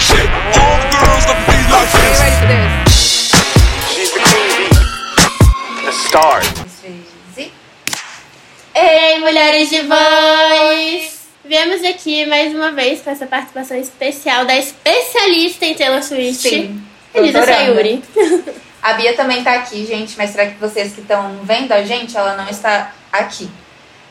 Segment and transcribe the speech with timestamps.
[0.00, 0.28] shit.
[0.56, 2.18] All the girls love to be like this.
[2.20, 2.76] ready for this?
[3.92, 4.70] She's the queen bee,
[5.84, 6.42] the star.
[8.78, 11.16] Ei, mulheres de voz!
[11.42, 16.82] Viemos aqui mais uma vez com essa participação especial da especialista em Taylor Swift, Sim.
[17.14, 17.46] Elisa.
[17.46, 18.02] Sayuri.
[18.82, 22.16] A Bia também tá aqui, gente, mas será que vocês que estão vendo a gente,
[22.16, 23.48] ela não está aqui.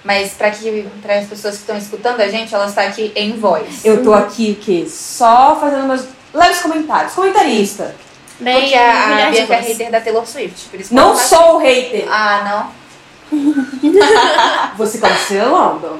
[0.05, 3.39] Mas para que para as pessoas que estão escutando a gente, ela está aqui em
[3.39, 3.83] voz.
[3.83, 4.85] Eu tô aqui o quê?
[4.87, 7.13] Só fazendo meus leves comentários.
[7.13, 7.95] Comentarista.
[8.39, 10.69] Bem, Porque a, a Bianca é hater da Taylor Swift.
[10.69, 12.01] Por isso Não tá sou hater.
[12.01, 12.09] aqui.
[12.09, 12.69] Ah,
[14.77, 15.99] Você cancelando.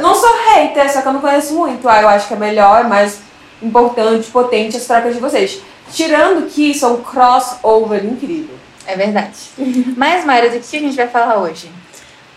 [0.00, 1.88] Não sou hater, só que eu não conheço muito.
[1.88, 3.18] Ah, eu acho que é melhor, mais
[3.60, 5.60] importante, potente as trocas de vocês.
[5.92, 8.54] Tirando que isso é um crossover incrível.
[8.86, 8.92] não.
[8.92, 9.36] É verdade.
[9.96, 11.70] Mas, Mayra, do que a gente vai falar hoje?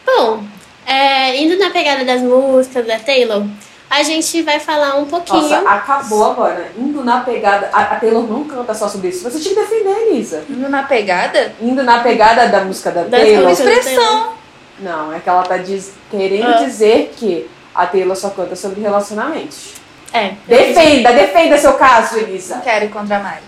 [0.06, 0.44] Bom,
[0.86, 3.46] é, indo na pegada das músicas da Taylor,
[3.90, 5.42] a gente vai falar um pouquinho.
[5.42, 6.72] Nossa, acabou agora.
[6.78, 7.70] Indo na pegada.
[7.72, 9.24] A, a Taylor não canta só sobre isso.
[9.30, 10.44] Você tinha que defender, Elisa.
[10.50, 11.54] Indo na pegada?
[11.62, 13.50] Indo na pegada da música da Das Taylor.
[13.50, 13.78] músicas.
[13.78, 14.34] Expressão.
[14.80, 16.64] Não, é que ela tá diz- querendo Ah.
[16.64, 19.74] dizer que a Taylor só canta sobre relacionamentos.
[20.12, 20.34] É.
[20.48, 22.62] Defenda, defenda seu caso, Não Elisa.
[22.64, 23.44] quero ir contra a Mari.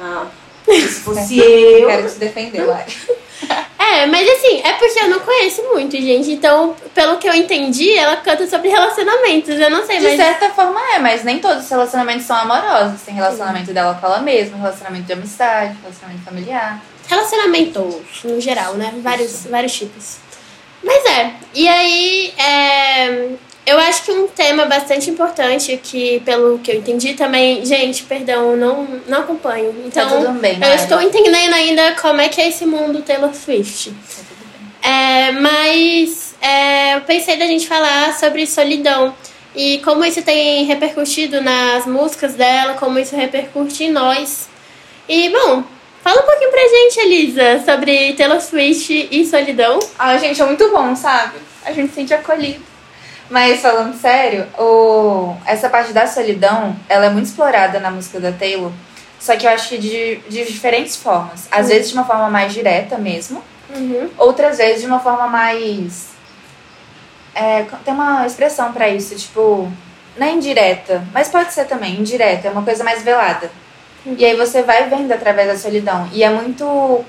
[0.00, 0.26] Ah,
[0.66, 1.44] se fosse Eu
[1.80, 1.86] eu.
[1.88, 2.92] quero te defender, Mari.
[3.86, 6.32] É, mas assim, é porque eu não conheço muito, gente.
[6.32, 9.58] Então, pelo que eu entendi, ela canta sobre relacionamentos.
[9.58, 10.16] Eu não sei, De mas.
[10.16, 13.02] certa forma é, mas nem todos os relacionamentos são amorosos.
[13.02, 16.82] Tem relacionamento dela com ela mesma, relacionamento de amizade, relacionamento familiar.
[17.08, 18.92] Relacionamentos, no geral, né?
[19.02, 20.16] Vários, vários tipos.
[20.82, 21.32] Mas é.
[21.54, 23.28] E aí, é,
[23.66, 27.66] eu acho que um tema bastante importante, que pelo que eu entendi também.
[27.66, 29.74] Gente, perdão, eu não, não acompanho.
[29.84, 30.74] Então, tá tudo bem, eu Mari.
[30.76, 33.90] estou entendendo ainda como é que é esse mundo Taylor Swift.
[33.90, 34.92] Tá tudo bem.
[34.92, 39.12] É, mas é, eu pensei da gente falar sobre solidão
[39.52, 44.48] e como isso tem repercutido nas músicas dela, como isso repercute em nós.
[45.08, 45.64] E, bom,
[46.04, 49.80] fala um pouquinho pra gente, Elisa, sobre Taylor Swift e solidão.
[49.98, 51.38] Ah, gente, é muito bom, sabe?
[51.64, 52.75] A gente se sente acolhido.
[53.28, 55.34] Mas falando sério, o...
[55.44, 58.70] essa parte da solidão, ela é muito explorada na música da Taylor.
[59.18, 61.48] Só que eu acho que de, de diferentes formas.
[61.50, 63.42] Às vezes de uma forma mais direta mesmo.
[63.74, 64.08] Uhum.
[64.18, 66.10] Outras vezes de uma forma mais.
[67.34, 69.70] É, tem uma expressão pra isso, tipo.
[70.16, 73.50] Não é indireta, mas pode ser também, indireta, é uma coisa mais velada.
[74.06, 76.08] E aí você vai vendo através da solidão.
[76.12, 77.04] E é muito.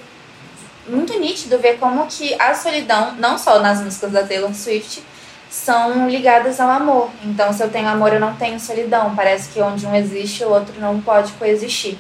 [0.90, 5.04] Muito nítido ver como que a solidão, não só nas músicas da Taylor Swift,
[5.50, 7.10] são ligadas ao amor.
[7.24, 9.16] Então, se eu tenho amor, eu não tenho solidão.
[9.16, 11.98] Parece que onde um existe, o outro não pode coexistir.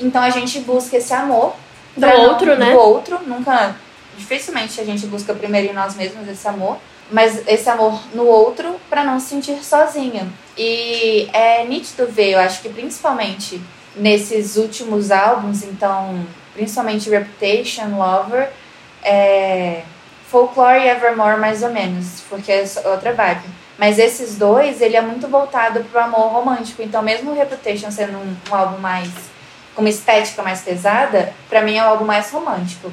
[0.00, 1.54] Então, a gente busca esse amor
[1.96, 2.72] Do pra não- outro, né?
[2.72, 3.76] Do outro, nunca.
[4.18, 6.76] Dificilmente a gente busca primeiro em nós mesmos esse amor,
[7.10, 10.28] mas esse amor no outro pra não se sentir sozinha.
[10.56, 13.60] E é nítido ver, eu acho que principalmente
[13.96, 18.50] nesses últimos álbuns, então, principalmente Reputation, Lover,
[19.02, 19.82] é,
[20.32, 23.44] Folklore e Evermore mais ou menos, porque é outra vibe.
[23.76, 26.82] Mas esses dois, ele é muito voltado pro amor romântico.
[26.82, 29.10] Então, mesmo o Reputation sendo um, um álbum mais
[29.74, 32.90] com uma estética mais pesada, pra mim é um álbum mais romântico.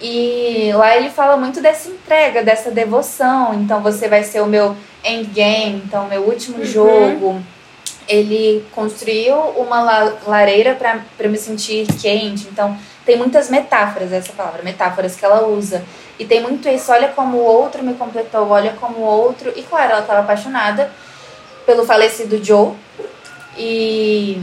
[0.00, 3.52] E lá ele fala muito dessa entrega, dessa devoção.
[3.54, 4.74] Então você vai ser o meu
[5.04, 7.42] endgame, então o meu último jogo.
[8.08, 10.74] Ele construiu uma la- lareira
[11.18, 12.48] eu me sentir quente.
[12.50, 15.82] Então tem muitas metáforas, essa palavra, metáforas que ela usa.
[16.18, 19.52] E tem muito isso, olha como o outro me completou, olha como o outro.
[19.56, 20.90] E claro, ela estava apaixonada
[21.64, 22.72] pelo falecido Joe.
[23.56, 24.40] E.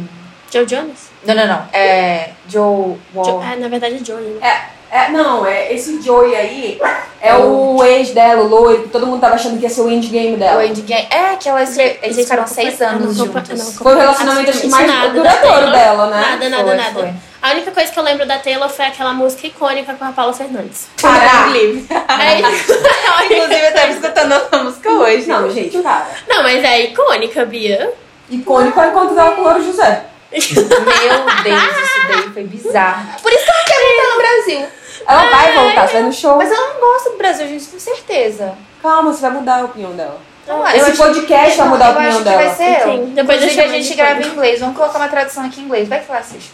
[0.52, 1.10] Joe Jonas?
[1.26, 1.68] Não, não, não.
[1.74, 2.32] É.
[2.48, 3.26] Joe Wall.
[3.26, 4.22] Jo- ah, na verdade é Joe.
[4.22, 4.48] né?
[4.48, 6.80] É, é, não, é esse Joey aí
[7.22, 9.90] é o ex dela, o loiro, que todo mundo tava achando que ia ser o
[9.90, 10.66] endgame O dela.
[10.66, 11.08] Endgame.
[11.10, 11.62] É, que ela.
[11.62, 13.50] Eles Gente, ficaram não seis anos não juntos.
[13.60, 16.22] não Foi o relacionamento acho que mais nada da duradouro dela, né?
[16.22, 16.94] Nada, nada, Foi, nada.
[16.94, 17.14] foi.
[17.42, 20.34] A única coisa que eu lembro da Taylor foi aquela música icônica com a Paula
[20.34, 20.88] Fernandes.
[21.02, 21.50] Parar!
[21.56, 22.74] É isso.
[23.26, 25.28] Inclusive, eu tava escutando a música hoje.
[25.28, 26.08] Não, gente, cara.
[26.28, 27.94] Não, mas é icônica, Bia.
[28.30, 30.06] Icônico é o encontro dela com o Louro José.
[30.32, 33.08] Meu Deus, isso daí foi bizarro.
[33.22, 34.68] Por isso que ela quer voltar no Brasil.
[35.08, 36.36] Ela vai voltar, você vai no show.
[36.38, 38.56] Mas ela não gosta do Brasil, gente, com certeza.
[38.82, 40.20] Calma, você vai mudar a opinião dela.
[40.46, 42.38] Não, Esse eu acho- podcast vai mudar a eu opinião que dela.
[42.44, 43.06] vai ser eu.
[43.08, 44.60] Depois Inclusive, a gente de grava em inglês.
[44.60, 45.88] Vamos colocar uma tradução aqui em inglês.
[45.88, 46.52] Vai que ela assiste.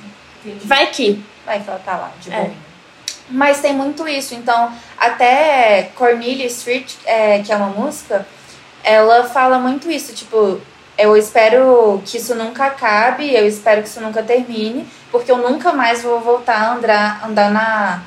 [0.63, 1.23] Vai que.
[1.45, 2.35] Vai que ela tá lá, de É.
[2.37, 2.51] boa.
[3.29, 4.33] Mas tem muito isso.
[4.35, 8.27] Então, até Cornelia Street, é, que é uma música,
[8.83, 10.13] ela fala muito isso.
[10.13, 10.59] Tipo,
[10.97, 15.71] eu espero que isso nunca acabe, eu espero que isso nunca termine, porque eu nunca
[15.71, 18.01] mais vou voltar a andar, andar na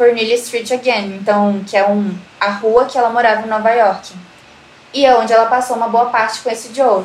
[0.00, 1.18] Cornelia Street again.
[1.20, 4.14] Então, que é um, a rua que ela morava em Nova York.
[4.94, 7.04] E é onde ela passou uma boa parte com esse Joe.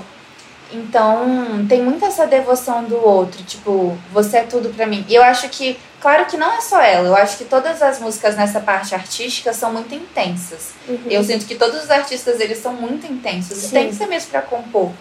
[0.72, 5.06] Então, tem muito essa devoção do outro, tipo, você é tudo pra mim.
[5.08, 8.00] E eu acho que, claro que não é só ela, eu acho que todas as
[8.00, 10.72] músicas nessa parte artística são muito intensas.
[11.08, 13.58] Eu sinto que todos os artistas, eles são muito intensos.
[13.58, 13.70] Sim.
[13.72, 14.92] tem que ser mesmo pra compor.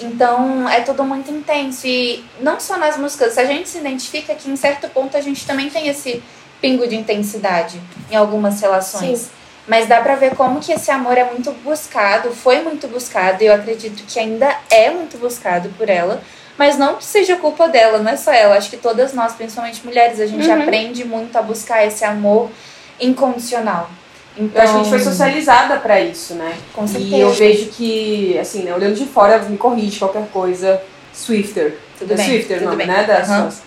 [0.00, 1.86] Então, é tudo muito intenso.
[1.86, 5.46] E não só nas músicas, a gente se identifica que em certo ponto a gente
[5.46, 6.22] também tem esse
[6.60, 7.80] pingo de intensidade
[8.10, 9.18] em algumas relações.
[9.20, 9.28] Sim.
[9.68, 13.46] Mas dá pra ver como que esse amor é muito buscado, foi muito buscado, e
[13.46, 16.20] eu acredito que ainda é muito buscado por ela.
[16.56, 18.56] Mas não que seja culpa dela, não é só ela.
[18.56, 20.62] Acho que todas nós, principalmente mulheres, a gente Uhum.
[20.62, 22.50] aprende muito a buscar esse amor
[23.00, 23.90] incondicional.
[24.38, 26.56] Então, Eu acho que a gente foi socializada pra isso, né?
[26.72, 27.16] Com certeza.
[27.16, 30.80] E eu vejo que, assim, né, olhando de fora, me corrige qualquer coisa.
[31.12, 31.78] Swifter.
[31.98, 32.86] Tudo é bem, Swifter o tudo nome, bem.
[32.86, 33.04] né?
[33.04, 33.62] Das fãs.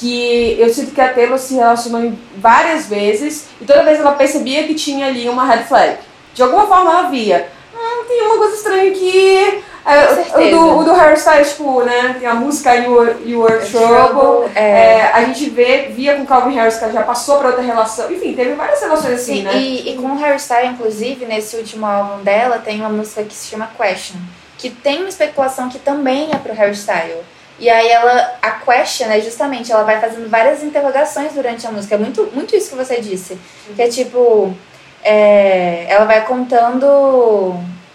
[0.00, 4.64] Que eu sinto que a Taylor se relacionou várias vezes e toda vez ela percebia
[4.66, 5.98] que tinha ali uma red flag.
[6.32, 7.48] De alguma forma ela via.
[7.76, 9.62] Ah, tem uma coisa estranha aqui.
[9.84, 12.16] É, o, do, o do hairstyle, tipo, né?
[12.18, 14.50] Tem a música You Were, you Were Trouble.
[14.54, 14.60] é.
[14.62, 18.10] É, a gente vê, via com Calvin Harris que ela já passou pra outra relação.
[18.10, 19.56] Enfim, teve várias relações assim, Sim, né?
[19.56, 23.48] e, e com o hairstyle, inclusive, nesse último álbum dela, tem uma música que se
[23.48, 24.16] chama Question,
[24.58, 27.22] que tem uma especulação que também é pro hairstyle.
[27.60, 31.94] E aí ela, a question é justamente, ela vai fazendo várias interrogações durante a música.
[31.94, 33.38] É muito, muito isso que você disse.
[33.76, 34.56] Que é tipo,
[35.04, 36.86] é, ela vai contando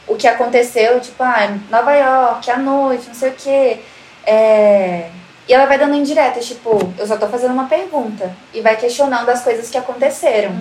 [0.07, 3.79] o que aconteceu, tipo, ah, Nova York, à noite, não sei o quê.
[4.23, 5.09] É,
[5.47, 8.35] e ela vai dando indiretas, tipo, eu só tô fazendo uma pergunta.
[8.53, 10.51] E vai questionando as coisas que aconteceram.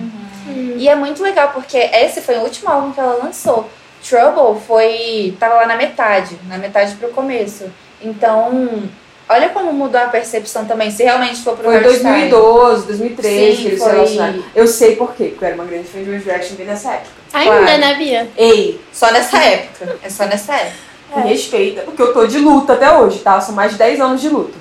[0.77, 3.69] E é muito legal, porque esse foi o último álbum que ela lançou.
[4.07, 5.35] Trouble foi.
[5.39, 7.71] tava lá na metade, na metade pro começo.
[8.01, 8.83] Então,
[9.27, 12.29] olha como mudou a percepção também, se realmente for pro Foi em hairstyle.
[12.29, 13.89] 2012, 2013 Sim, que eles foi.
[13.89, 14.43] se relacionaram.
[14.55, 16.91] Eu sei por quê, porque eu era uma grande fã de One Direction bem nessa
[16.93, 17.09] época.
[17.33, 17.77] Ainda, Claro.
[17.79, 18.29] né, Bia?
[18.37, 19.97] Ei, Só nessa época.
[20.03, 20.85] É só nessa época.
[21.17, 23.39] me respeita, porque eu tô de luta até hoje, tá?
[23.39, 24.57] São mais de 10 anos de luta.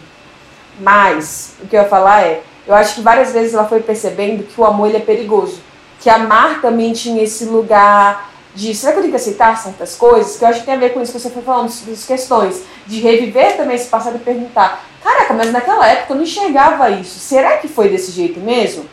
[0.78, 4.42] Mas, o que eu ia falar é, eu acho que várias vezes ela foi percebendo
[4.44, 5.60] que o amor ele é perigoso.
[6.00, 10.36] Que amar também tinha esse lugar de, será que eu tenho que aceitar certas coisas?
[10.36, 12.62] Que eu acho que tem a ver com isso que você foi falando, das questões.
[12.86, 17.18] De reviver também esse passado e perguntar, caraca, mas naquela época eu não enxergava isso.
[17.18, 18.84] Será que foi desse jeito mesmo?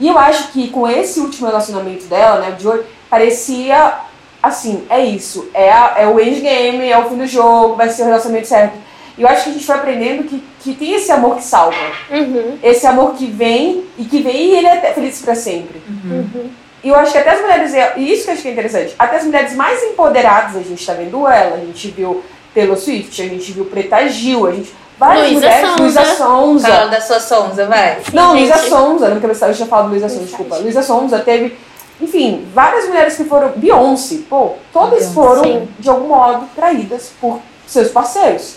[0.00, 3.94] E eu acho que com esse último relacionamento dela, né, o de hoje, parecia
[4.42, 8.02] assim, é isso, é, a- é o endgame, é o fim do jogo, vai ser
[8.02, 8.76] o relacionamento certo.
[9.16, 11.76] E eu acho que a gente foi aprendendo que, que tem esse amor que salva.
[12.10, 12.58] Uhum.
[12.62, 15.80] Esse amor que vem e que vem e ele é feliz pra sempre.
[15.88, 16.50] Uhum.
[16.84, 18.94] E eu acho que até as mulheres, e isso que eu acho que é interessante,
[18.98, 22.22] até as mulheres mais empoderadas, a gente tá vendo ela, a gente viu
[22.54, 24.70] Taylor Swift, a gente viu Preta Gil, a gente.
[24.98, 25.82] Várias Luísa mulheres, Sonza.
[25.82, 26.68] Luísa Sonza.
[26.68, 27.98] Fala da sua Sonza, vai.
[28.12, 28.32] Não.
[28.34, 30.56] Luísa Sonza, não quero eu já falo Luísa Sonza, desculpa.
[30.58, 31.56] Luísa Sonza teve,
[32.00, 33.52] enfim, várias mulheres que foram.
[33.56, 35.14] Beyoncé, pô, todas Beyoncé.
[35.14, 35.68] foram, Sim.
[35.78, 38.56] de algum modo, traídas por seus parceiros.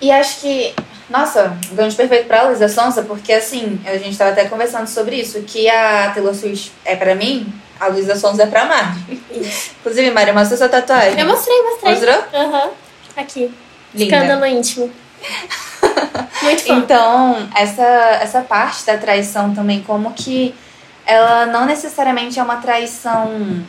[0.00, 0.74] E acho que,
[1.12, 5.16] nossa, um gancho perfeito pra Luísa Sonza, porque assim, a gente tava até conversando sobre
[5.16, 9.20] isso, que a Taylor Swift é pra mim, a Luísa Sonza é pra Mari.
[9.80, 11.20] Inclusive, Mari, mostra sua tatuagem.
[11.20, 11.92] Eu mostrei, mostrei.
[11.94, 12.24] Mostrou?
[12.34, 12.70] Aham.
[13.16, 13.54] Aqui.
[13.94, 14.16] Linda.
[14.16, 14.90] Escândalo íntimo.
[16.42, 16.74] Muito fã.
[16.74, 17.82] Então, essa,
[18.20, 20.54] essa parte da traição também, como que
[21.06, 23.62] ela não necessariamente é uma traição.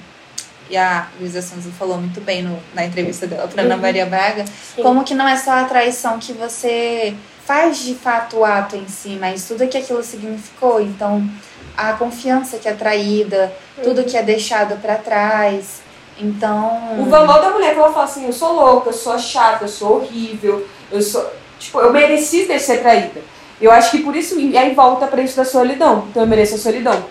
[0.69, 3.81] E a Luísa Sonza falou muito bem no, na entrevista dela pra Ana Uhum.
[3.81, 4.45] Maria Braga.
[4.45, 4.81] Sim.
[4.81, 7.13] Como que não é só a traição que você
[7.45, 10.81] faz de fato o ato em si, mas tudo que aquilo significou.
[10.81, 11.27] Então,
[11.75, 15.81] a confiança que é traída, tudo que é deixado pra trás.
[16.19, 16.99] Então.
[16.99, 19.69] O valor da mulher que ela fala assim, eu sou louca, eu sou chata, eu
[19.69, 21.25] sou horrível, eu sou.
[21.59, 23.21] Tipo, eu mereci ter ser traída.
[23.59, 26.07] Eu acho que por isso, e aí volta pra isso da solidão.
[26.09, 27.05] Então eu mereço a solidão.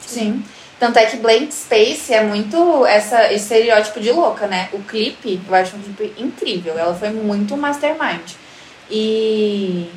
[0.00, 0.42] Sim.
[0.80, 4.68] Tanto é que Blank Space é muito essa, esse estereótipo de louca, né?
[4.72, 6.78] O clipe, eu acho um clipe incrível.
[6.78, 8.32] Ela foi muito mastermind.
[8.90, 9.90] E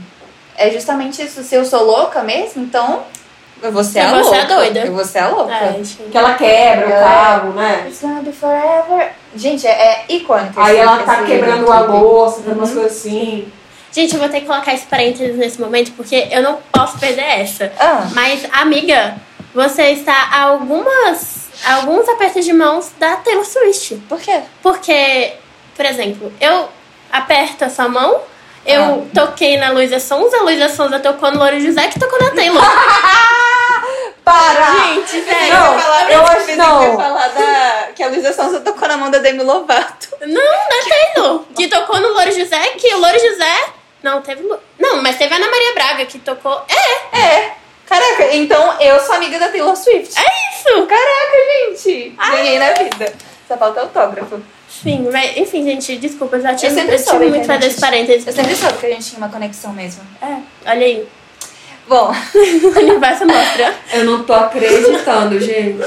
[0.57, 1.43] é justamente isso.
[1.43, 3.03] Se eu sou louca mesmo, então
[3.61, 4.53] eu vou ser a Então você louca.
[4.53, 5.03] é doida.
[5.05, 5.53] Ser a louca.
[5.53, 5.81] É.
[6.11, 7.85] Que ela quebra o Ela- carro, né?
[7.87, 9.11] It's gonna be forever.
[9.35, 10.59] Gente, é, é icônico.
[10.59, 12.75] Aí ela tá quebrando a louça, fazendo umas Uhum.
[12.81, 13.51] coisas assim.
[13.93, 17.41] Gente, eu vou ter que colocar esse parênteses nesse momento, porque eu não posso perder
[17.41, 17.71] essa.
[17.77, 19.15] Ah, Mas, amiga,
[19.53, 23.95] você está a algumas, a alguns apertos de mãos da Taylor Swift.
[24.07, 24.39] por quê?
[24.63, 25.33] Porque,
[25.75, 26.69] por exemplo, eu
[27.11, 28.21] aperto a sua mão,
[28.65, 32.31] eu toquei na Luísa Sonza, a Luísa Sonza tocou no Louro José, que tocou na
[32.31, 32.63] Taylor.
[34.23, 34.93] Para!
[34.93, 35.53] Gente, velho.
[35.53, 36.95] Não, eu acho que não.
[36.95, 40.09] falar da, que a Luísa Sonza tocou na mão da Demi Lovato.
[40.21, 41.43] Não, da Taylor.
[41.55, 43.65] Que tocou no Louro José, que o Louro José.
[44.03, 44.47] Não, teve.
[44.79, 46.63] Não, mas teve a Ana Maria Braga que tocou.
[46.69, 47.51] É, É.
[47.87, 50.17] Caraca, então eu sou amiga da Taylor Swift.
[50.17, 50.87] é isso!
[50.87, 52.15] Caraca, gente!
[52.17, 53.13] Ganhei na vida.
[53.45, 54.41] Só falta autógrafo.
[54.81, 57.67] Sim, mas enfim, gente, desculpa, eu já tinha, Eu sempre soube muito que a fazer
[57.67, 58.25] esse parênteses.
[58.27, 60.01] Eu sempre soube que a gente tinha uma conexão mesmo.
[60.21, 60.37] É,
[60.69, 61.05] olha aí.
[61.87, 63.73] Bom, O universo mostra.
[63.93, 65.79] Eu não tô acreditando, gente.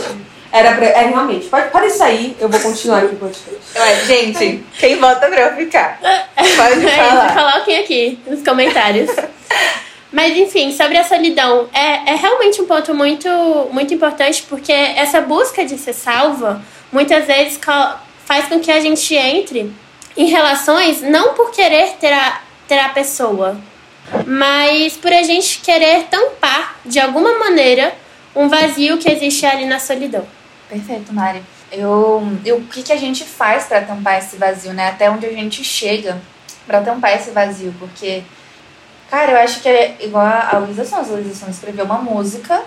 [0.52, 0.86] Era pra.
[0.86, 1.46] É, realmente.
[1.46, 5.98] Pode, pode sair, eu vou continuar aqui com ué, gente, quem vota pra eu ficar?
[6.00, 7.34] Pode É, falar.
[7.34, 9.10] coloquem aqui nos comentários.
[10.12, 13.28] Mas enfim, sobre a solidão, é, é realmente um ponto muito,
[13.72, 17.58] muito importante, porque essa busca de ser salva muitas vezes
[18.24, 19.72] faz com que a gente entre
[20.16, 23.56] em relações não por querer ter a, ter a pessoa,
[24.26, 27.94] mas por a gente querer tampar de alguma maneira
[28.34, 30.26] um vazio que existe ali na solidão.
[30.68, 31.42] Perfeito, Mari.
[31.70, 34.88] Eu, e o que, que a gente faz pra tampar esse vazio, né?
[34.88, 36.20] Até onde a gente chega
[36.66, 38.22] pra tampar esse vazio, porque,
[39.10, 41.10] cara, eu acho que é igual a Luísa Sons.
[41.10, 42.62] A Luísa Sons escreveu uma música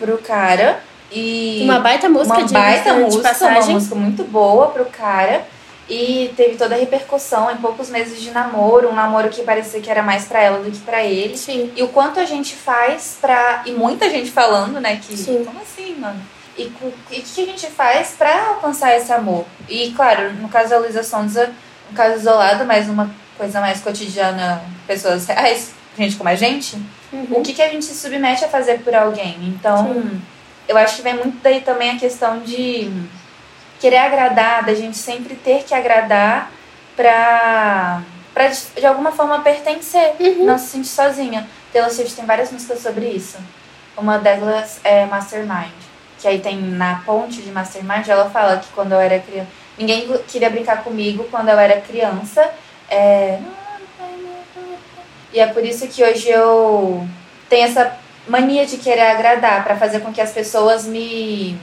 [0.00, 3.74] pro cara e Uma baita música uma de, baita de música, uma passagem.
[3.74, 5.44] música muito boa pro cara.
[5.90, 9.90] E teve toda a repercussão em poucos meses de namoro, um namoro que parecia que
[9.90, 11.36] era mais pra ela do que pra ele.
[11.36, 11.70] Sim.
[11.76, 13.62] E o quanto a gente faz pra.
[13.66, 14.96] E muita gente falando, né?
[15.02, 15.16] Que.
[15.16, 15.44] Sim.
[15.44, 16.20] Como assim, mano?
[16.56, 16.92] E o
[17.22, 19.44] que a gente faz pra alcançar esse amor?
[19.68, 21.50] E, claro, no caso da Luísa Sonza,
[21.90, 26.76] um caso isolado, mas uma coisa mais cotidiana, pessoas reais, gente como a gente,
[27.12, 27.26] Uhum.
[27.38, 29.36] o que, que a gente se submete a fazer por alguém?
[29.42, 30.02] Então,
[30.68, 32.90] eu acho que vem muito daí também a questão de
[33.80, 36.52] querer agradar, da gente sempre ter que agradar
[36.96, 38.02] pra,
[38.32, 41.48] pra de, alguma forma pertencer, não se sentir sozinha.
[41.72, 43.38] Taylor Swift tem várias músicas sobre isso.
[43.96, 45.72] Uma delas é Mastermind,
[46.18, 50.06] que aí tem na ponte de Mastermind, ela fala que quando eu era criança, ninguém
[50.28, 52.50] queria brincar comigo quando eu era criança.
[52.88, 53.38] É...
[55.32, 57.06] E é por isso que hoje eu
[57.48, 61.58] tenho essa mania de querer agradar, pra fazer com que as pessoas me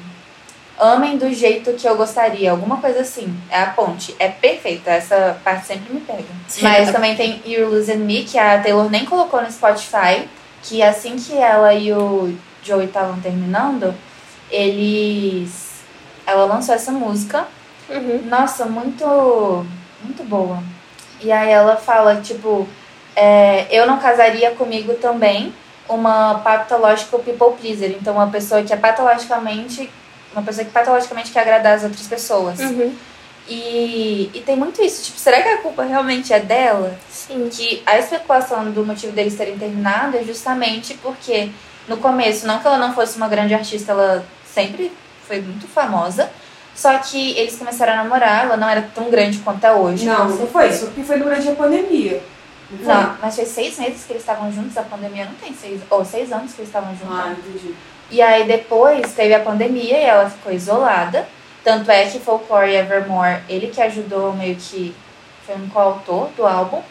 [0.80, 3.36] amem do jeito que eu gostaria, alguma coisa assim.
[3.50, 4.16] É a ponte.
[4.18, 6.24] É perfeita, essa parte sempre me pega.
[6.48, 6.64] Sim.
[6.64, 10.28] Mas também tem You're Losing Me, que a Taylor nem colocou no Spotify,
[10.64, 13.94] que assim que ela e o Joey estavam terminando,
[14.50, 15.70] eles
[16.26, 17.46] ela lançou essa música.
[17.90, 18.22] Uhum.
[18.26, 19.66] Nossa, muito
[20.02, 20.62] muito boa.
[21.22, 22.68] E aí ela fala, tipo,
[23.16, 25.54] é, eu não casaria comigo também
[25.90, 27.92] uma patological people pleaser.
[28.00, 29.90] Então, uma pessoa que é patologicamente.
[30.32, 32.60] Uma pessoa que patologicamente quer agradar as outras pessoas.
[32.60, 32.94] Uhum.
[33.48, 35.04] E, e tem muito isso.
[35.06, 36.98] Tipo, será que a culpa realmente é dela?
[37.10, 37.50] Sim.
[37.52, 41.50] Que a especulação do motivo deles terem terminado é justamente porque
[41.88, 44.92] no começo, não que ela não fosse uma grande artista, ela sempre
[45.28, 46.30] foi muito famosa.
[46.76, 50.06] Só que eles começaram a namorar, ela não era tão grande quanto é hoje.
[50.06, 52.22] Não, não foi isso, porque foi durante a pandemia.
[52.72, 56.06] Não, mas foi seis meses que eles estavam juntos, a pandemia não tem seis, ou
[56.06, 57.18] seis anos que eles estavam juntos.
[57.18, 57.74] Ah, entendi.
[58.12, 61.28] E aí depois teve a pandemia e ela ficou isolada.
[61.64, 64.96] Tanto é que Folklore Evermore, ele que ajudou meio que
[65.46, 66.82] foi um coautor do álbum.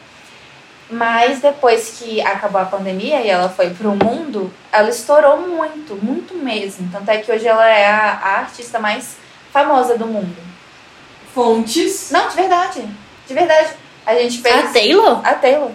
[0.90, 6.34] Mas depois que acabou a pandemia e ela foi pro mundo, ela estourou muito, muito
[6.34, 6.88] mesmo.
[6.90, 9.16] Tanto é que hoje ela é a, a artista mais
[9.52, 10.36] famosa do mundo.
[11.34, 12.10] Fontes.
[12.10, 12.88] Não, de verdade.
[13.26, 13.70] De verdade.
[14.08, 14.54] A gente fez.
[14.54, 15.20] A Taylor?
[15.22, 15.70] A Taylor.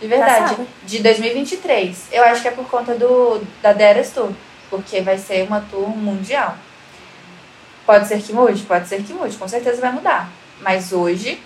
[0.00, 0.40] De verdade.
[0.40, 0.66] Passada.
[0.82, 2.08] De 2023.
[2.10, 4.32] Eu acho que é por conta do da The Eras Tour.
[4.68, 6.56] Porque vai ser uma tour mundial.
[7.86, 8.64] Pode ser que mude?
[8.64, 9.36] Pode ser que mude.
[9.36, 10.28] Com certeza vai mudar.
[10.60, 11.40] Mas hoje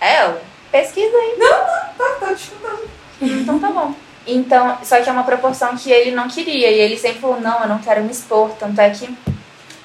[0.00, 0.42] é ela.
[0.72, 1.36] Pesquisa aí.
[1.96, 2.90] Tá, tá desculpando.
[3.20, 3.94] Então tá bom.
[4.26, 6.68] Então, só que é uma proporção que ele não queria.
[6.68, 8.50] E ele sempre falou, não, eu não quero me expor.
[8.58, 9.08] Tanto é que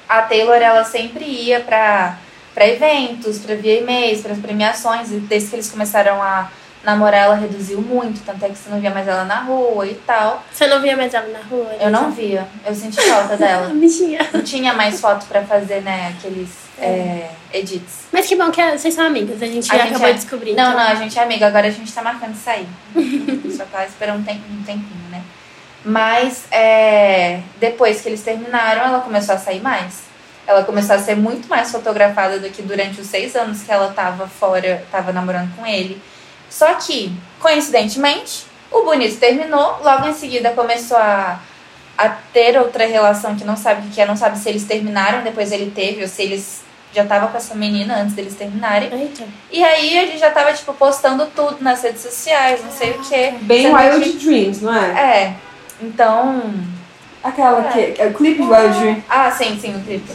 [0.08, 2.18] a Taylor, ela sempre ia pra,
[2.58, 5.12] pra eventos, pra VMAs, para premiações.
[5.12, 6.50] E desde que eles começaram a
[6.82, 8.24] namorar, ela reduziu muito.
[8.26, 10.42] Tanto é que você não via mais ela na rua e tal.
[10.52, 11.70] Você não via mais ela na rua?
[11.80, 12.48] Eu não via.
[12.66, 13.68] Eu senti falta dela.
[13.72, 14.28] Bichinha.
[14.32, 16.48] Não tinha mais foto pra fazer, né, aqueles
[16.80, 18.06] é, edits.
[18.10, 20.18] Mas que bom que vocês são amigas, a gente A já gente acabou é- de
[20.18, 20.54] descobrir.
[20.54, 20.84] Não, então.
[20.84, 21.46] não, a gente é amiga.
[21.46, 22.66] Agora a gente tá marcando de sair.
[23.56, 25.22] Só tá esperando um, tempo, um tempinho, né?
[25.84, 30.07] Mas é, depois que eles terminaram, ela começou a sair mais.
[30.48, 33.92] Ela começou a ser muito mais fotografada do que durante os seis anos que ela
[33.92, 36.00] tava fora, tava namorando com ele.
[36.48, 41.38] Só que, coincidentemente, o bonito terminou, logo em seguida começou a,
[41.98, 45.22] a ter outra relação que não sabe o que é, não sabe se eles terminaram,
[45.22, 46.62] depois ele teve, ou se eles
[46.94, 48.88] já tava com essa menina antes deles terminarem.
[48.90, 49.24] Eita.
[49.52, 53.34] E aí gente já tava, tipo, postando tudo nas redes sociais, não sei o quê.
[53.42, 54.88] Bem Wild que- Dreams, não é?
[54.98, 55.34] É.
[55.82, 56.42] Então.
[57.22, 57.94] Aquela que.
[57.98, 59.02] É o clipe de Wild Dreams.
[59.10, 60.10] Ah, sim, sim, o clipe.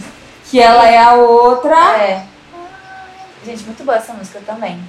[0.53, 1.75] Que ela é a outra.
[1.97, 2.27] É.
[3.43, 4.79] Gente, muito boa essa música também.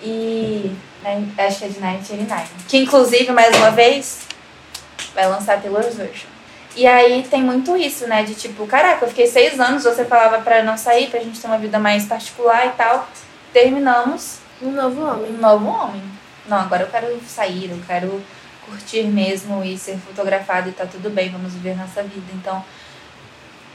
[0.00, 0.72] E.
[1.02, 2.48] né, acho que é de 1989.
[2.68, 4.20] Que inclusive, mais uma vez,
[5.12, 6.28] vai lançar Taylor's Version.
[6.76, 8.22] E aí tem muito isso, né?
[8.22, 11.48] De tipo, caraca, eu fiquei seis anos, você falava pra não sair, pra gente ter
[11.48, 13.08] uma vida mais particular e tal.
[13.52, 15.32] Terminamos Um novo homem.
[15.32, 16.02] um novo homem.
[16.46, 18.22] Não, agora eu quero sair, eu quero
[18.64, 22.30] curtir mesmo e ser fotografado e tá tudo bem, vamos viver nossa vida.
[22.32, 22.64] Então,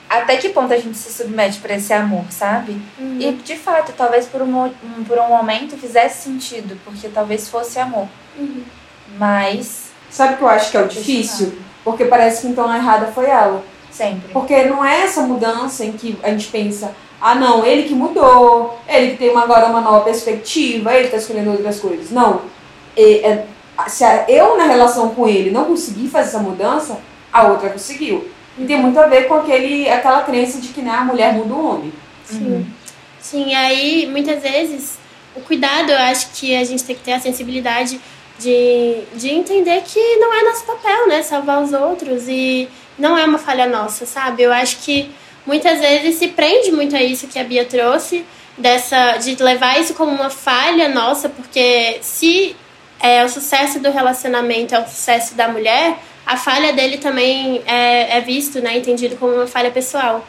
[0.09, 2.81] até que ponto a gente se submete pra esse amor, sabe?
[3.19, 7.77] E de fato, talvez por um, um- por um momento fizesse sentido, porque talvez fosse
[7.79, 8.07] amor.
[9.17, 11.53] Mas, Sabe o que eu acho que é o difícil?
[11.83, 13.63] Porque parece que então a errada foi ela.
[13.91, 14.31] sempre.
[14.31, 18.79] Porque não é essa mudança em que a gente pensa, ah não, ele que mudou,
[18.87, 22.09] ele que tem uma- agora uma nova perspectiva, ele tá escolhendo outras coisas.
[22.11, 22.41] Não.
[22.95, 23.45] E, é,
[23.87, 26.97] se a- eu na relação com ele não consegui fazer essa mudança,
[27.33, 28.29] a outra conseguiu.
[28.59, 31.53] E tem muito a ver com aquele, aquela crença de que né, a mulher muda
[31.53, 31.93] o homem.
[32.25, 32.67] Sim.
[33.19, 34.97] Sim, aí muitas vezes
[35.35, 37.99] o cuidado, eu acho que a gente tem que ter a sensibilidade
[38.37, 41.21] de, de entender que não é nosso papel, né?
[41.23, 44.43] Salvar os outros e não é uma falha nossa, sabe?
[44.43, 45.09] Eu acho que
[45.45, 48.25] muitas vezes se prende muito a isso que a Bia trouxe,
[48.57, 52.55] dessa de levar isso como uma falha nossa, porque se
[52.99, 55.97] é, o sucesso do relacionamento é o sucesso da mulher,
[56.29, 58.77] a falha dele também é, é visto, né?
[58.77, 60.23] Entendido como uma falha pessoal.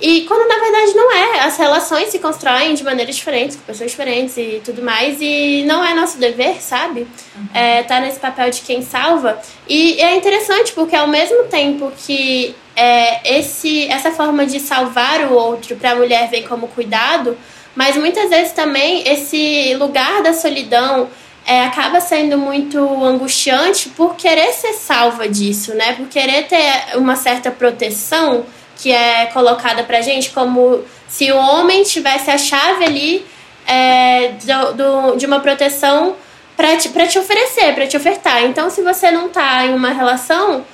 [0.00, 3.90] E quando na verdade não é, as relações se constroem de maneiras diferentes, com pessoas
[3.90, 7.06] diferentes e tudo mais, e não é nosso dever, sabe?
[7.52, 9.38] É, tá nesse papel de quem salva.
[9.68, 15.34] E é interessante porque ao mesmo tempo que é, esse, essa forma de salvar o
[15.34, 17.36] outro para a mulher vem como cuidado,
[17.74, 21.10] mas muitas vezes também esse lugar da solidão
[21.46, 25.92] é, acaba sendo muito angustiante por querer ser salva disso, né?
[25.92, 28.44] Por querer ter uma certa proteção
[28.76, 33.24] que é colocada pra gente como se o homem tivesse a chave ali
[33.66, 34.72] é, do,
[35.12, 36.16] do- de uma proteção
[36.56, 38.42] pra te, pra te oferecer, pra te ofertar.
[38.44, 40.64] Então, se você não tá em uma relação,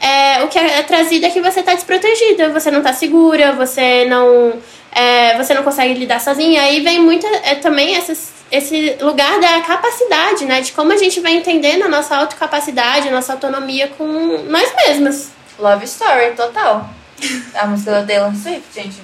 [0.00, 4.04] é, o que é trazido é que você tá desprotegida, você não tá segura, você
[4.06, 4.54] não,
[4.90, 6.62] é, você não consegue lidar sozinha.
[6.62, 10.60] Aí vem muito é, também essas, esse lugar da capacidade, né?
[10.60, 14.04] De como a gente vai entendendo a nossa autocapacidade, a nossa autonomia com
[14.46, 15.32] nós mesmas.
[15.58, 16.88] Love Story, total.
[17.54, 19.00] A música da Taylor Swift, gente,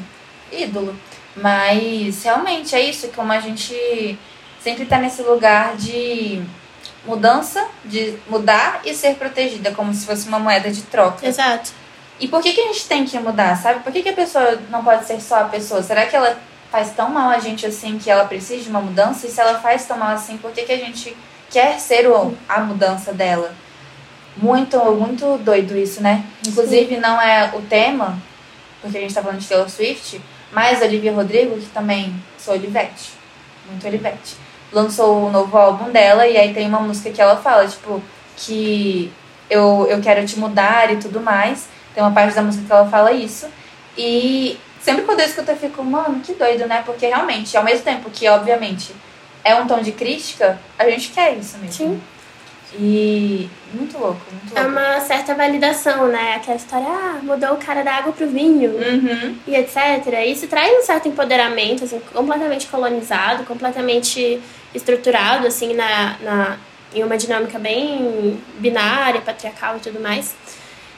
[0.53, 0.95] ídolo.
[1.35, 4.19] Mas realmente é isso, como a gente
[4.61, 6.43] sempre tá nesse lugar de
[7.07, 11.27] mudança, de mudar e ser protegida, como se fosse uma moeda de troca.
[11.27, 11.71] Exato.
[12.21, 13.81] E por que, que a gente tem que mudar, sabe?
[13.81, 15.83] Por que, que a pessoa não pode ser só a pessoa?
[15.83, 16.37] Será que ela
[16.71, 19.27] faz tão mal a gente assim que ela precisa de uma mudança?
[19.27, 21.17] E se ela faz tão mal assim, por que, que a gente
[21.51, 23.55] quer ser o, a mudança dela?
[24.37, 26.25] Muito, muito doido isso, né?
[26.47, 28.17] Inclusive, não é o tema,
[28.81, 30.21] porque a gente tá falando de Taylor Swift,
[30.53, 33.13] mas Olivia Rodrigo, que também sou Olivete.
[33.69, 34.37] Muito Olivete.
[34.73, 38.03] Lançou o novo álbum dela e aí tem uma música que ela fala, tipo,
[38.37, 39.13] que
[39.51, 41.69] eu, eu quero te mudar e tudo mais.
[41.95, 43.49] Tem uma parte da música que ela fala isso.
[43.97, 46.83] E sempre quando eu escuto eu fico, mano, que doido, né?
[46.85, 48.95] Porque realmente, ao mesmo tempo que, obviamente,
[49.45, 51.73] é um tom de crítica, a gente quer isso mesmo.
[51.73, 52.03] Sim.
[52.75, 54.77] E muito louco, muito É louco.
[54.79, 56.35] uma certa validação, né?
[56.37, 58.71] Aquela história, ah, mudou o cara da água pro vinho.
[58.73, 59.37] Uhum.
[59.47, 59.77] e etc.
[60.27, 64.39] Isso traz um certo empoderamento, assim, completamente colonizado, completamente
[64.75, 66.57] estruturado, assim, na, na,
[66.95, 70.35] em uma dinâmica bem binária, patriarcal e tudo mais.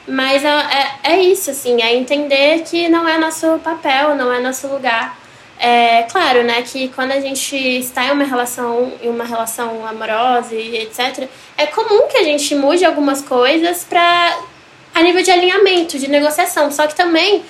[0.07, 4.39] Mas é, é, é isso, assim, é entender que não é nosso papel, não é
[4.39, 5.17] nosso lugar.
[5.59, 10.55] É claro, né, que quando a gente está em uma relação, em uma relação amorosa
[10.55, 14.39] e etc, é comum que a gente mude algumas coisas para
[14.93, 16.71] a nível de alinhamento, de negociação.
[16.71, 17.43] Só que também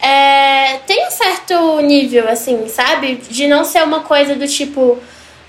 [0.00, 3.16] é, tem um certo nível, assim, sabe?
[3.16, 4.98] De não ser uma coisa do tipo,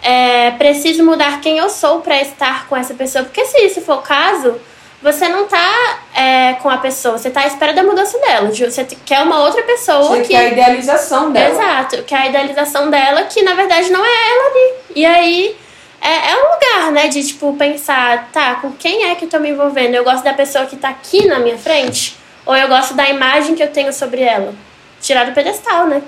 [0.03, 3.23] é, preciso mudar quem eu sou para estar com essa pessoa.
[3.23, 4.59] Porque se isso for o caso,
[5.01, 8.49] você não tá é, com a pessoa, você tá à espera da mudança dela.
[8.51, 10.27] Você quer uma outra pessoa Você que.
[10.29, 11.53] quer a idealização dela.
[11.55, 14.73] Exato, que é a idealização dela, que na verdade não é ela ali.
[14.95, 15.55] E aí
[15.99, 19.39] é, é um lugar, né, de tipo pensar, tá, com quem é que eu tô
[19.39, 19.95] me envolvendo?
[19.95, 22.17] Eu gosto da pessoa que tá aqui na minha frente?
[22.45, 24.53] Ou eu gosto da imagem que eu tenho sobre ela?
[24.99, 26.01] Tirar do pedestal, né?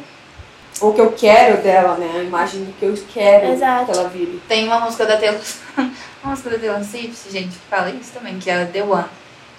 [0.82, 2.12] Ou que eu quero dela, né?
[2.16, 3.86] A imagem do que eu quero Exato.
[3.86, 4.42] que ela vire.
[4.48, 5.40] Tem uma música da Taylor,
[6.24, 9.06] uma música da Swift, gente, que fala isso também, que é The One.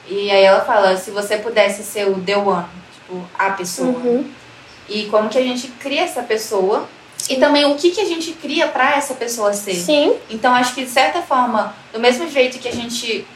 [0.09, 3.89] E aí ela fala, se você pudesse ser o The One, tipo, a pessoa.
[3.89, 4.31] Uhum.
[4.89, 6.87] E como que a gente cria essa pessoa
[7.29, 9.75] e também o que que a gente cria pra essa pessoa ser.
[9.75, 13.27] Sim, Então acho que de certa forma, do mesmo jeito que a gente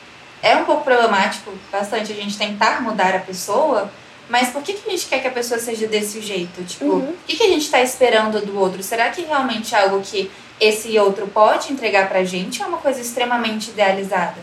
[0.43, 3.91] é um pouco problemático, bastante a gente tentar mudar a pessoa,
[4.29, 6.63] mas por que, que a gente quer que a pessoa seja desse jeito?
[6.65, 7.11] Tipo, Uhum.
[7.11, 8.83] o que, que a gente tá esperando do outro?
[8.83, 13.01] Será que realmente é algo que esse outro pode entregar pra gente é uma coisa
[13.01, 14.37] extremamente idealizada?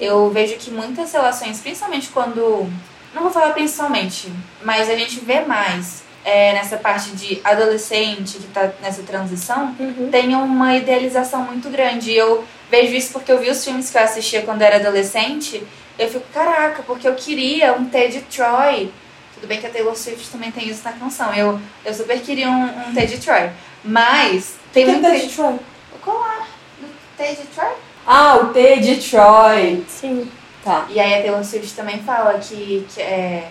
[0.00, 2.70] Eu vejo que muitas relações, principalmente quando
[3.14, 8.46] não vou falar principalmente, mas a gente vê mais é, nessa parte de adolescente que
[8.48, 10.08] tá nessa transição, Uhum.
[10.10, 12.10] tem uma idealização muito grande.
[12.10, 15.62] E eu vejo isso porque eu vi os filmes que eu assistia quando era adolescente.
[15.98, 18.90] Eu fico, caraca, porque eu queria um Ted Troy.
[19.38, 21.32] Tudo bem que a Taylor Swift também tem isso na canção.
[21.32, 23.50] Eu, eu super queria um, um Ted Troy.
[23.84, 25.08] Mas tem Quem muito.
[25.08, 25.54] tá de Troy?
[25.94, 26.48] O colar
[26.80, 27.72] do Ted Troy?
[28.04, 29.84] Ah, o T de Troy.
[29.88, 30.28] Sim.
[30.64, 30.86] Tá.
[30.88, 33.48] E aí a Taylor Swift também fala que, que é.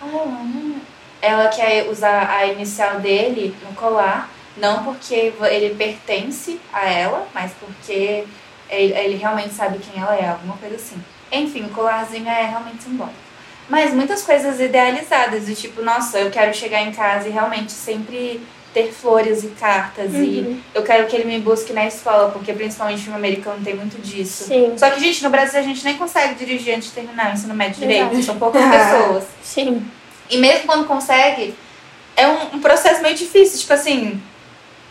[0.00, 0.78] Ah.
[1.20, 7.52] Ela quer usar a inicial dele no colar, não porque ele pertence a ela, mas
[7.60, 8.24] porque
[8.70, 10.96] ele, ele realmente sabe quem ela é, alguma coisa assim.
[11.30, 13.27] Enfim, o colarzinho é realmente simbólico.
[13.68, 18.40] Mas muitas coisas idealizadas, do tipo, nossa, eu quero chegar em casa e realmente sempre
[18.72, 20.12] ter flores e cartas.
[20.14, 20.60] E Uhum.
[20.74, 24.44] eu quero que ele me busque na escola, porque principalmente filme americano tem muito disso.
[24.44, 24.74] Sim.
[24.76, 27.54] Só que, gente, no Brasil a gente nem consegue dirigir antes de terminar o ensino
[27.54, 28.08] médio Exato.
[28.08, 28.24] direito.
[28.26, 29.24] São poucas pessoas.
[29.42, 29.82] Sim.
[30.30, 31.54] E mesmo quando consegue,
[32.16, 33.58] é um, um processo meio difícil.
[33.58, 34.20] Tipo assim,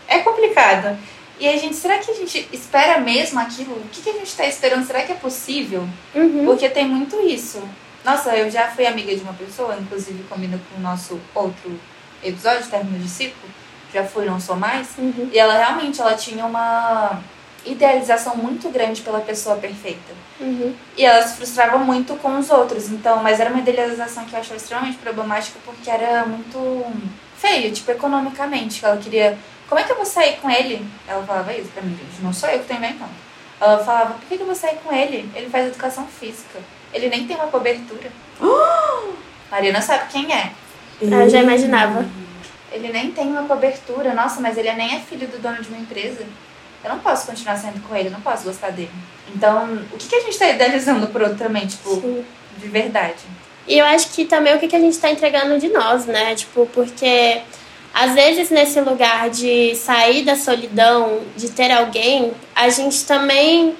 [0.08, 0.98] é complicado.
[1.40, 3.76] E aí, gente, será que a gente espera mesmo aquilo?
[3.76, 4.86] O que, que a gente tá esperando?
[4.88, 5.88] Será que é possível?
[6.16, 6.46] Uhum.
[6.46, 7.62] Porque tem muito isso.
[8.08, 11.78] Nossa, eu já fui amiga de uma pessoa, inclusive combina com o nosso outro
[12.24, 13.50] episódio, Término de Ciclo.
[13.93, 14.98] Já fui, não sou mais.
[14.98, 15.30] Uhum.
[15.30, 17.22] E ela realmente, ela tinha uma
[17.65, 20.13] idealização muito grande pela pessoa perfeita.
[20.39, 20.74] Uhum.
[20.96, 22.89] E ela se frustrava muito com os outros.
[22.89, 26.86] Então, mas era uma idealização que eu achava extremamente problemática porque era muito
[27.36, 28.80] feio, tipo, economicamente.
[28.80, 29.38] que Ela queria.
[29.67, 30.88] Como é que eu vou sair com ele?
[31.06, 32.24] Ela falava isso pra mim, gente.
[32.24, 33.12] Não sou eu que tô inventando.
[33.60, 35.30] Ela falava, por que que eu vou sair com ele?
[35.36, 36.60] Ele faz educação física.
[36.93, 38.12] Ele nem tem uma cobertura.
[39.52, 40.52] Mariana sabe quem é.
[41.02, 42.06] Ah, Eu já imaginava.
[42.71, 44.13] Ele nem tem uma cobertura.
[44.13, 46.26] Nossa, mas ele nem é filho do dono de uma empresa.
[46.84, 48.91] Eu não posso continuar saindo com ele, eu não posso gostar dele.
[49.34, 52.26] Então, o que, que a gente tá idealizando por outro também, tipo, Sim.
[52.58, 53.23] de verdade?
[53.67, 56.36] E eu acho que também o que que a gente tá entregando de nós, né?
[56.36, 57.41] Tipo, porque
[57.93, 63.76] às vezes nesse lugar de sair da solidão, de ter alguém, a gente também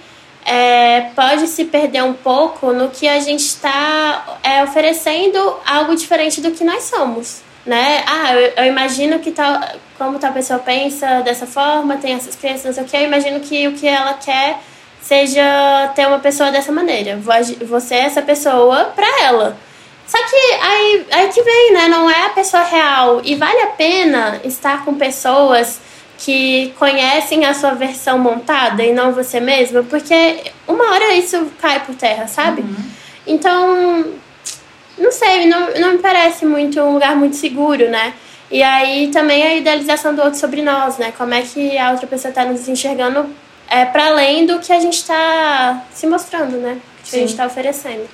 [0.48, 6.40] é, pode se perder um pouco no que a gente está é, oferecendo algo diferente
[6.40, 7.42] do que nós somos.
[7.66, 8.02] Né?
[8.08, 9.62] Ah, eu, eu imagino que tal,
[9.98, 13.74] como tal pessoa pensa dessa forma, tem essas crenças, o que, eu imagino que o
[13.74, 14.62] que ela quer
[15.02, 17.20] seja ter uma pessoa dessa maneira.
[17.66, 19.58] Vou ser essa pessoa pra ela.
[20.06, 21.90] Só que aí, aí que vem, né?
[21.90, 23.22] Não é a pessoa real.
[23.26, 25.82] E vale a pena estar com pessoas
[26.18, 31.86] que conhecem a sua versão montada e não você mesma, porque uma hora isso cai
[31.86, 32.66] por terra, sabe?
[33.26, 34.06] Então,
[34.98, 38.14] não sei, não, não me parece muito um lugar muito seguro, né?
[38.50, 41.14] E aí também a idealização do outro sobre nós, né?
[41.18, 43.30] Como é que a outra pessoa tá nos enxergando
[43.70, 46.80] é, para além do que a gente tá se mostrando, né?
[47.04, 47.28] Que a Sim.
[47.28, 48.08] gente tá oferecendo.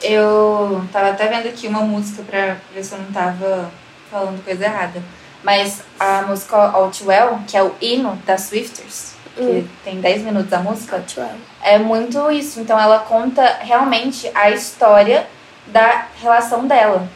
[0.00, 3.70] Eu tava até vendo aqui uma música pra ver se eu não tava
[4.10, 5.02] falando coisa errada.
[5.42, 9.68] Mas a música Outwell, que é o hino das Swifters, que Hum.
[9.84, 11.34] tem 10 minutos a música, Outwell.
[11.62, 12.60] é muito isso.
[12.60, 15.26] Então ela conta realmente a história
[15.66, 17.08] da relação dela.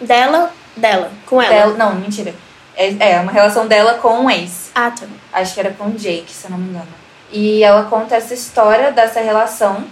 [0.00, 1.54] Dela, dela, com ela.
[1.54, 2.34] Dela- não, mentira.
[2.74, 4.70] É, é uma relação dela com um ex.
[4.74, 5.06] Ah, tá.
[5.32, 6.88] Acho que era com o Jake, se eu não me engano.
[7.30, 9.84] E ela conta essa história dessa relação,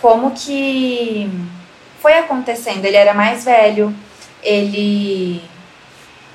[0.00, 1.28] como que
[2.00, 2.84] foi acontecendo.
[2.84, 3.94] Ele era mais velho,
[4.42, 5.42] ele.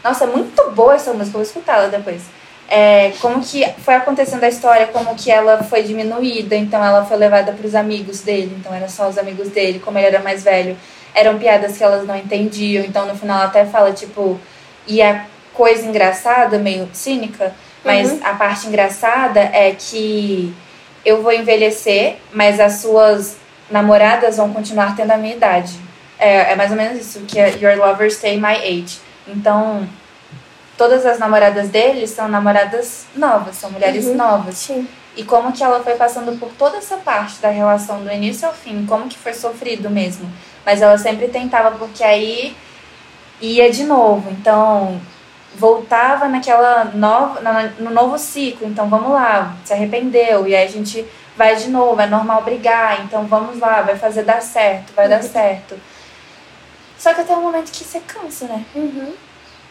[0.03, 2.23] Nossa, é muito boa essa música, vou escutá-la depois.
[2.67, 7.17] É, como que foi acontecendo a história, como que ela foi diminuída, então ela foi
[7.17, 10.41] levada para os amigos dele, então eram só os amigos dele, como ele era mais
[10.43, 10.77] velho,
[11.13, 14.39] eram piadas que elas não entendiam, então no final ela até fala, tipo,
[14.87, 18.19] e a coisa engraçada, meio cínica, mas Uhum.
[18.23, 20.53] a parte engraçada é que
[21.03, 23.35] eu vou envelhecer, mas as suas
[23.69, 25.73] namoradas vão continuar tendo a minha idade.
[26.17, 28.99] É, é mais ou menos isso, que é Your lovers stay my age.
[29.27, 29.87] Então,
[30.77, 34.15] todas as namoradas dele são namoradas novas, são mulheres Uhum.
[34.15, 34.57] novas.
[34.57, 34.87] Sim.
[35.15, 38.53] E como que ela foi passando por toda essa parte da relação do início ao
[38.53, 40.29] fim, como que foi sofrido mesmo.
[40.65, 42.55] Mas ela sempre tentava, porque aí
[43.41, 44.29] ia de novo.
[44.31, 44.99] Então,
[45.55, 47.41] voltava naquela nova,
[47.79, 48.65] no novo ciclo.
[48.67, 50.47] Então, vamos lá, se arrependeu.
[50.47, 51.05] E aí a gente
[51.35, 53.01] vai de novo, é normal brigar.
[53.03, 55.75] Então, vamos lá, vai fazer dar certo, vai dar certo.
[57.01, 58.63] Só que até o momento que você cansa, né?
[58.75, 59.11] Uhum.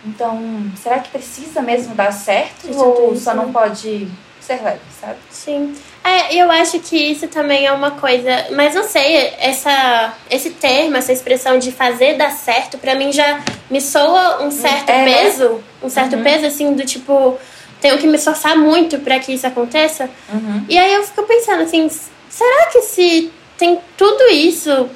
[0.05, 2.63] Então, será que precisa mesmo dar certo?
[2.63, 3.53] Precisa ou isso, só não né?
[3.53, 4.09] pode
[4.41, 5.19] ser leve, sabe?
[5.31, 5.77] Sim.
[6.03, 8.47] É, eu acho que isso também é uma coisa.
[8.53, 13.41] Mas não sei, essa, esse termo, essa expressão de fazer dar certo, pra mim já
[13.71, 15.23] me soa um certo É, né?
[15.23, 15.63] peso.
[15.83, 16.23] Um certo Uhum.
[16.25, 17.39] peso, assim, do tipo,
[17.81, 20.11] tenho que me esforçar muito pra que isso aconteça.
[20.33, 20.65] Uhum.
[20.69, 21.89] E aí eu fico pensando assim,
[22.29, 24.89] será que se tem tudo isso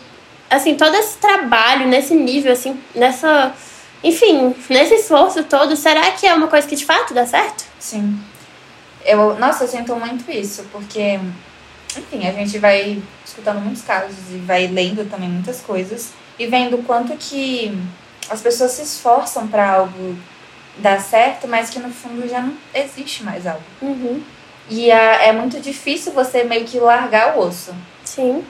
[0.50, 3.52] assim, todo esse trabalho nesse nível, assim, nessa.
[4.02, 7.64] Enfim, nesse esforço todo, será que é uma coisa que de fato dá certo?
[7.78, 8.20] Sim.
[9.04, 11.18] Eu, nossa, eu sinto muito isso, porque,
[11.96, 16.76] enfim, a gente vai escutando muitos casos e vai lendo também muitas coisas e vendo
[16.76, 17.76] o quanto que
[18.28, 20.16] as pessoas se esforçam para algo
[20.78, 23.62] dar certo, mas que no fundo já não existe mais algo.
[23.80, 24.22] Uhum.
[24.68, 28.42] E a- é muito difícil você meio que largar o osso, Sim.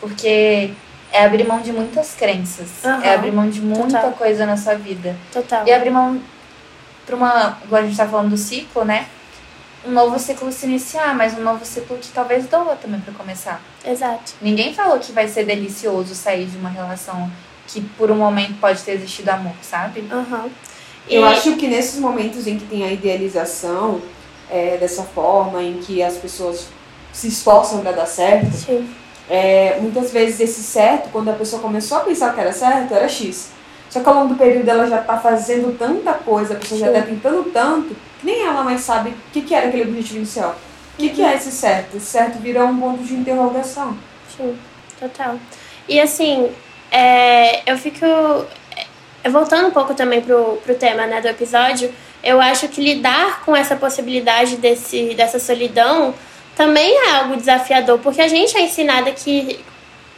[0.00, 0.70] porque
[1.12, 3.02] é abrir mão de muitas crenças, Aham.
[3.04, 4.12] é abrir mão de muita Total.
[4.12, 5.14] coisa na sua vida.
[5.32, 5.66] Total.
[5.66, 6.20] E abrir mão
[7.06, 9.06] para uma, igual a gente tá falando do ciclo, né?
[9.84, 13.60] Um novo ciclo se iniciar, mas um novo ciclo que talvez doa também para começar.
[13.84, 14.32] Exato.
[14.40, 17.30] Ninguém falou que vai ser delicioso sair de uma relação
[17.66, 20.06] que por um momento pode ter existido amor, sabe?
[20.10, 20.48] Aham.
[21.08, 24.00] Eu E- acho que nesses momentos em que tem a idealização
[24.48, 26.68] é, dessa forma, em que as pessoas
[27.12, 28.88] se esforçam para dar certo, Sim.
[29.28, 33.08] É, muitas vezes esse certo, quando a pessoa começou a pensar que era certo, era
[33.08, 33.50] X.
[33.88, 36.86] Só que ao longo do período ela já tá fazendo tanta coisa, a pessoa já
[36.86, 36.92] Sim.
[36.94, 40.56] tá tentando tanto, que nem ela mais sabe o que, que era aquele objetivo inicial.
[40.94, 41.96] O que, que é esse certo?
[41.96, 43.96] Esse certo virou um ponto de interrogação.
[44.34, 44.56] Sim,
[44.98, 45.36] total.
[45.88, 46.50] E assim,
[46.90, 48.04] é, eu fico.
[49.24, 53.42] é, Voltando um pouco também pro, pro tema né, do episódio, eu acho que lidar
[53.44, 56.14] com essa possibilidade desse, dessa solidão
[56.56, 59.58] também é algo desafiador, porque a gente é ensinada que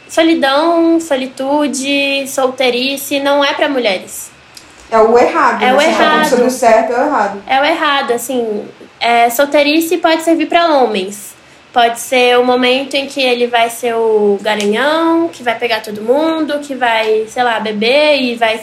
[0.07, 4.31] solidão, solitude, solteirice não é para mulheres.
[4.91, 5.63] É o errado.
[5.63, 5.73] É né?
[5.73, 6.29] o Você tá errado.
[6.29, 7.43] sobre o certo é o errado.
[7.47, 8.67] É o errado, assim.
[8.99, 11.33] É, solteirice pode servir para homens.
[11.73, 16.01] Pode ser o momento em que ele vai ser o garanhão, que vai pegar todo
[16.01, 18.61] mundo, que vai, sei lá, beber e vai,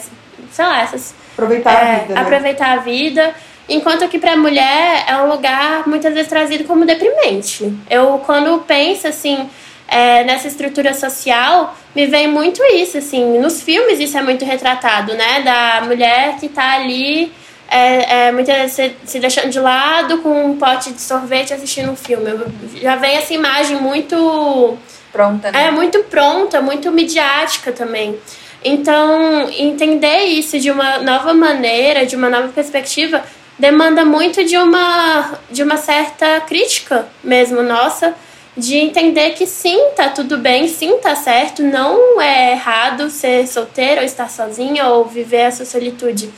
[0.51, 2.21] sei lá, essas Aproveitar é, a vida, né?
[2.21, 3.35] aproveitar a vida.
[3.69, 7.73] Enquanto que para mulher é um lugar muitas vezes trazido como deprimente.
[7.89, 9.49] Eu, quando penso assim
[9.87, 13.39] é, nessa estrutura social, me vem muito isso, assim.
[13.39, 15.41] Nos filmes isso é muito retratado, né?
[15.41, 17.31] Da mulher que tá ali
[17.69, 21.91] é, é, muitas vezes se, se deixando de lado com um pote de sorvete assistindo
[21.91, 22.29] um filme.
[22.29, 22.47] Eu-
[22.81, 24.77] Já vem essa imagem muito
[25.11, 25.67] Pronta, né?
[25.67, 28.17] é muito pronta, muito midiática também.
[28.65, 33.23] Então, entender isso de uma nova maneira, de uma nova perspectiva,
[33.57, 38.15] demanda muito de uma, de uma certa crítica mesmo nossa,
[38.55, 44.01] de entender que sim, tá tudo bem, sim, tá certo, não é errado ser solteira
[44.01, 46.31] ou estar sozinha ou viver essa solitude.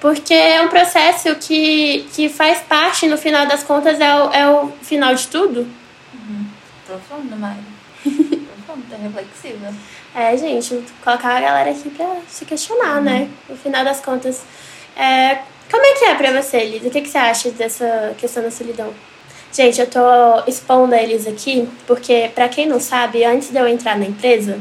[0.00, 4.50] Porque é um processo que, que faz parte, no final das contas, é o, é
[4.50, 5.68] o final de tudo.
[6.86, 7.60] Profundo, Mari.
[8.02, 9.72] Profundo, tá reflexiva.
[10.12, 13.28] É, gente, colocar a galera aqui pra se questionar, né?
[13.48, 14.42] No final das contas.
[14.96, 15.38] É,
[15.70, 16.88] como é que é pra você, Elisa?
[16.88, 18.92] O que, que você acha dessa questão da solidão?
[19.52, 20.00] Gente, eu tô
[20.46, 24.60] expondo a Elisa aqui, porque, pra quem não sabe, antes de eu entrar na empresa,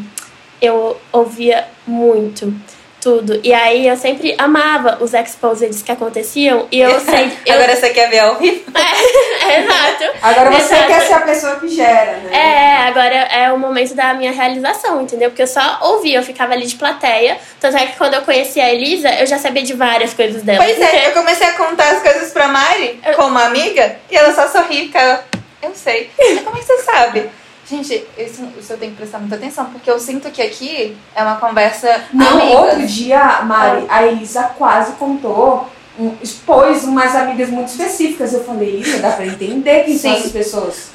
[0.62, 2.54] eu ouvia muito
[3.02, 3.40] tudo.
[3.44, 6.68] E aí eu sempre amava os exposeds que aconteciam.
[6.72, 7.32] E eu sei.
[7.46, 8.64] Eu, Agora você quer ver ao vivo?
[8.76, 10.18] é, exato.
[10.22, 10.88] Agora você Exato.
[10.88, 12.30] quer ser a pessoa que gera, né?
[12.36, 15.30] É, agora é o momento da minha realização, entendeu?
[15.30, 17.38] Porque eu só ouvia, eu ficava ali de plateia.
[17.60, 20.64] Tanto é que quando eu conheci a Elisa, eu já sabia de várias coisas dela.
[20.64, 24.16] Pois porque- é, eu comecei a contar as coisas pra Mari, como uma amiga, e
[24.18, 25.24] ela só sorria e ficava,
[25.62, 26.10] eu sei.
[26.18, 27.30] Mas como é que você sabe?
[27.70, 31.22] Gente, isso, isso eu tenho que prestar muita atenção, porque eu sinto que aqui é
[31.22, 32.60] uma conversa Não, amigas.
[32.60, 38.34] outro dia, Mari, a Elisa quase contou, um, expôs umas amigas muito específicas.
[38.34, 40.18] Eu falei, Elisa, dá pra entender quem são Sim.
[40.18, 40.90] essas pessoas.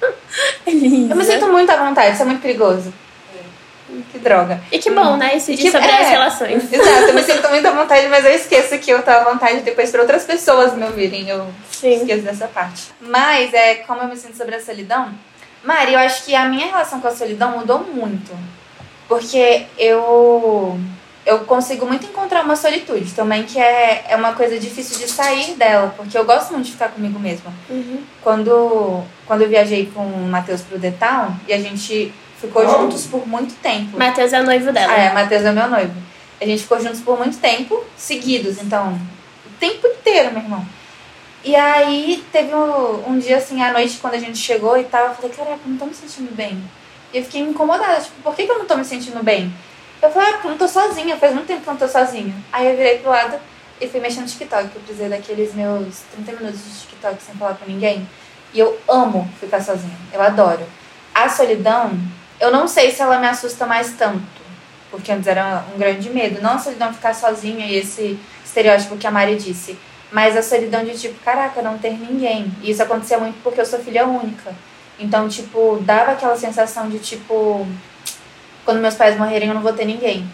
[0.66, 1.12] Elisa.
[1.12, 2.92] Eu me sinto muito à vontade, isso é muito perigoso.
[4.10, 4.60] Que droga.
[4.72, 5.36] E que bom, né?
[5.36, 6.02] Isso E diz que- sobre é.
[6.02, 6.64] as relações.
[6.72, 9.60] Exato, eu me sinto muito à vontade, mas eu esqueço que eu tô à vontade
[9.60, 11.28] depois para outras pessoas me ouvirem.
[11.28, 11.98] Eu Sim.
[12.00, 12.84] esqueço dessa parte.
[13.00, 15.12] Mas é como eu me sinto sobre a solidão.
[15.64, 18.32] Mari, eu acho que a minha relação com a solidão mudou muito.
[19.08, 20.78] Porque eu
[21.26, 25.54] eu consigo muito encontrar uma solitude também, que é, é uma coisa difícil de sair
[25.54, 27.52] dela, porque eu gosto muito de ficar comigo mesma.
[27.70, 28.02] Uhum.
[28.22, 33.06] Quando, quando eu viajei com o Matheus pro The Town, e a gente ficou juntos
[33.06, 33.98] por muito tempo.
[33.98, 34.92] Matheus é o noivo dela.
[34.92, 35.94] Ah, é, Matheus é meu noivo.
[36.40, 38.92] A gente ficou juntos por muito tempo, seguidos, então,
[39.46, 40.66] o tempo inteiro, meu irmão.
[41.44, 45.08] E aí teve um, um dia assim, à noite, quando a gente chegou e tal,
[45.08, 46.58] eu falei, caraca, eu não tô me sentindo bem.
[47.12, 49.52] E eu fiquei incomodada, tipo, por que, que eu não tô me sentindo bem?
[50.00, 51.86] Eu falei, ah, porque eu não tô sozinha, faz muito tempo que eu não tô
[51.86, 52.34] sozinha.
[52.50, 53.38] Aí eu virei pro lado
[53.78, 57.54] e fui mexer no TikTok, eu precisei daqueles meus 30 minutos de TikTok sem falar
[57.54, 58.08] com ninguém.
[58.54, 60.64] E eu amo ficar sozinha, eu adoro.
[61.14, 61.92] A solidão,
[62.40, 64.24] eu não sei se ela me assusta mais tanto,
[64.90, 66.40] porque antes era um grande medo.
[66.40, 69.78] Não a solidão ficar sozinha e esse estereótipo que a Mari disse,
[70.14, 72.46] mas a solidão de tipo, caraca, não ter ninguém.
[72.62, 74.54] E isso acontecia muito porque eu sou filha única.
[74.96, 77.66] Então, tipo, dava aquela sensação de tipo,
[78.64, 80.24] quando meus pais morrerem eu não vou ter ninguém.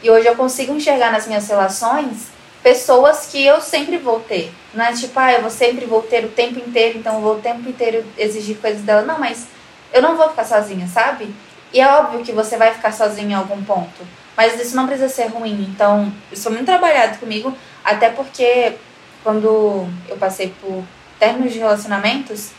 [0.00, 2.28] E hoje eu consigo enxergar nas minhas relações
[2.62, 4.52] pessoas que eu sempre vou ter.
[4.72, 7.34] Não é tipo, ah, eu vou sempre vou ter o tempo inteiro, então eu vou
[7.34, 9.02] o tempo inteiro exigir coisas dela.
[9.02, 9.48] Não, mas
[9.92, 11.34] eu não vou ficar sozinha, sabe?
[11.72, 14.06] E é óbvio que você vai ficar sozinha em algum ponto.
[14.36, 15.68] Mas isso não precisa ser ruim.
[15.74, 17.52] Então, isso foi muito trabalhado comigo,
[17.84, 18.74] até porque
[19.24, 20.84] quando eu passei por
[21.18, 22.50] términos de relacionamentos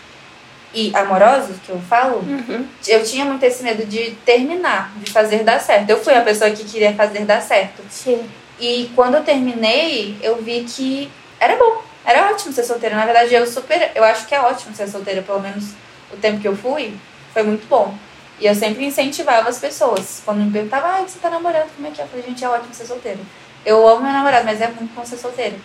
[0.74, 2.68] e amorosos, que eu falo, Uhum.
[2.88, 5.90] eu tinha muito esse medo de terminar, de fazer dar certo.
[5.90, 7.82] Eu fui a pessoa que queria fazer dar certo.
[7.90, 8.28] Sim.
[8.60, 12.96] E quando eu terminei, eu vi que era bom, era ótimo ser solteira.
[12.96, 15.70] Na verdade, eu super, eu acho que é ótimo ser solteira, pelo menos
[16.12, 16.94] o tempo que eu fui,
[17.34, 17.94] foi muito bom.
[18.40, 20.22] E eu sempre incentivava as pessoas.
[20.26, 22.04] Quando me perguntavam, ah, você tá namorando, como é que é?
[22.04, 23.20] Eu falei, gente, é ótimo ser solteira.
[23.66, 25.56] Eu amo meu namorado, mas é muito bom ser solteira.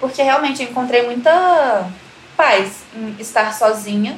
[0.00, 1.88] Porque realmente eu encontrei muita
[2.36, 4.16] paz em estar sozinha,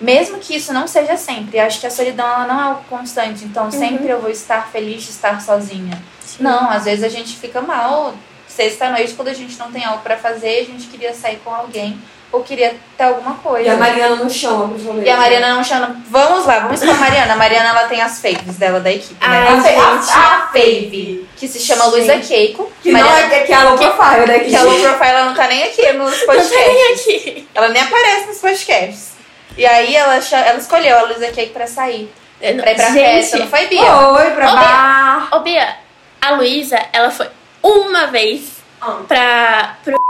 [0.00, 1.58] mesmo que isso não seja sempre.
[1.58, 5.02] Acho que a solidão ela não é algo constante, então sempre eu vou estar feliz
[5.02, 6.02] de estar sozinha.
[6.20, 6.42] Sim.
[6.42, 8.14] Não, às vezes a gente fica mal.
[8.48, 12.00] Sexta-noite, quando a gente não tem algo pra fazer, a gente queria sair com alguém
[12.34, 13.66] ou queria ter alguma coisa.
[13.68, 15.06] E a Mariana não chama pros rolês.
[15.06, 15.96] E a Mariana não chama.
[16.10, 17.32] Vamos lá, vamos com a Mariana.
[17.34, 19.46] A Mariana ela tem as faves dela da equipe, né?
[19.48, 20.10] Ai, a, fa- gente.
[20.12, 21.92] a, a fave, que se chama Gente.
[21.94, 22.72] Luísa Keiko.
[22.82, 24.50] Que não Mariana, é que é a low profile daqui.
[24.50, 27.00] que a low profile ela não tá nem aqui nos Não tem podcasts.
[27.06, 27.48] aqui.
[27.54, 29.12] Ela nem aparece nos podcasts.
[29.56, 32.12] E aí ela, ela escolheu a Luísa Keiko pra sair.
[32.40, 33.80] Pra ir pra festa, não foi, Bia?
[34.08, 35.28] Oi, pra Ô, bar.
[35.32, 35.76] Ô, Bia,
[36.20, 37.28] a Luísa, ela foi
[37.62, 38.98] uma vez Ah.
[39.08, 39.76] pra.
[39.82, 40.03] pro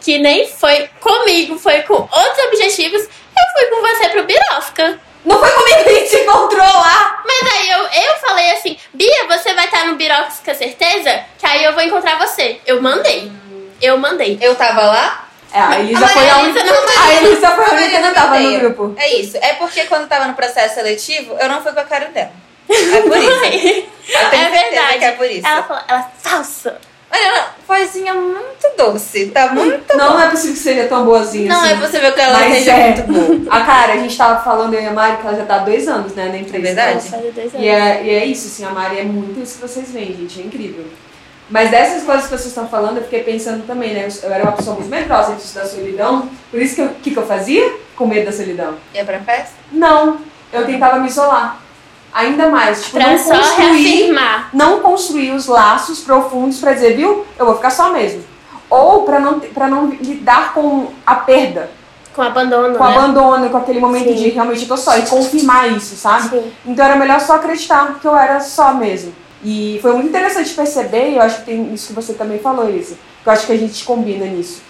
[0.00, 3.02] que nem foi comigo, foi com outros objetivos.
[3.02, 4.98] Eu fui com você pro Birosca.
[5.24, 7.22] Não foi comigo que a gente se encontrou lá.
[7.26, 11.22] Mas aí eu, eu falei assim, Bia, você vai estar no Birosca, certeza?
[11.38, 12.60] Que aí eu vou encontrar você.
[12.66, 13.30] Eu mandei.
[13.82, 14.38] Eu mandei.
[14.40, 16.74] Eu tava lá, É, a Elisa A foi a Elisa única.
[16.74, 17.02] não tá.
[17.04, 18.94] A Elisa foi a única que não tava no grupo.
[18.98, 19.36] É isso.
[19.36, 22.32] É porque quando tava no processo seletivo, eu não fui com a cara dela.
[22.70, 23.86] É por isso.
[24.08, 24.98] Eu tenho é verdade.
[24.98, 25.46] que é por isso.
[25.46, 26.80] Ela falou, ela é falsa.
[27.10, 29.26] Mariana, vozinha muito doce.
[29.26, 30.14] Tá muito Não, bom.
[30.14, 31.72] não é possível que seja tão boazinha Não assim.
[31.72, 32.94] é possível que ela Mas seja é.
[32.94, 33.50] muito boa.
[33.56, 35.58] A cara, a gente tava falando, eu e a Mari, que ela já tá há
[35.60, 36.56] dois anos, né, na empresa.
[36.58, 37.08] É verdade?
[37.08, 37.54] Dois anos.
[37.54, 40.40] E é, e é isso, assim, a Mari é muito isso que vocês veem, gente,
[40.40, 40.84] é incrível.
[41.50, 44.06] Mas dessas coisas que vocês estão falando, eu fiquei pensando também, né?
[44.06, 47.10] Eu, eu era uma pessoa muito medrosa antes da solidão, por isso que o que,
[47.10, 47.72] que eu fazia?
[47.96, 48.74] Com medo da solidão.
[48.94, 49.54] Ia pra festa?
[49.72, 50.18] Não,
[50.52, 51.58] eu tentava me isolar.
[52.12, 54.48] Ainda mais, tipo, Pra não só construir, reafirmar.
[54.52, 58.24] não construir os laços profundos pra dizer, viu, eu vou ficar só mesmo.
[58.70, 61.70] Ou pra não, pra não lidar com a perda,
[62.14, 62.96] Com abandono, com o né?
[62.96, 64.14] abandono, com aquele momento Sim.
[64.14, 66.28] de realmente eu tô só, e confirmar isso, sabe?
[66.30, 66.52] Sim.
[66.66, 69.12] Então era melhor só acreditar que eu era só mesmo.
[69.44, 72.68] E foi muito interessante perceber, e eu acho que tem isso que você também falou,
[72.68, 74.60] Elisa, que eu acho que a gente combina nisso.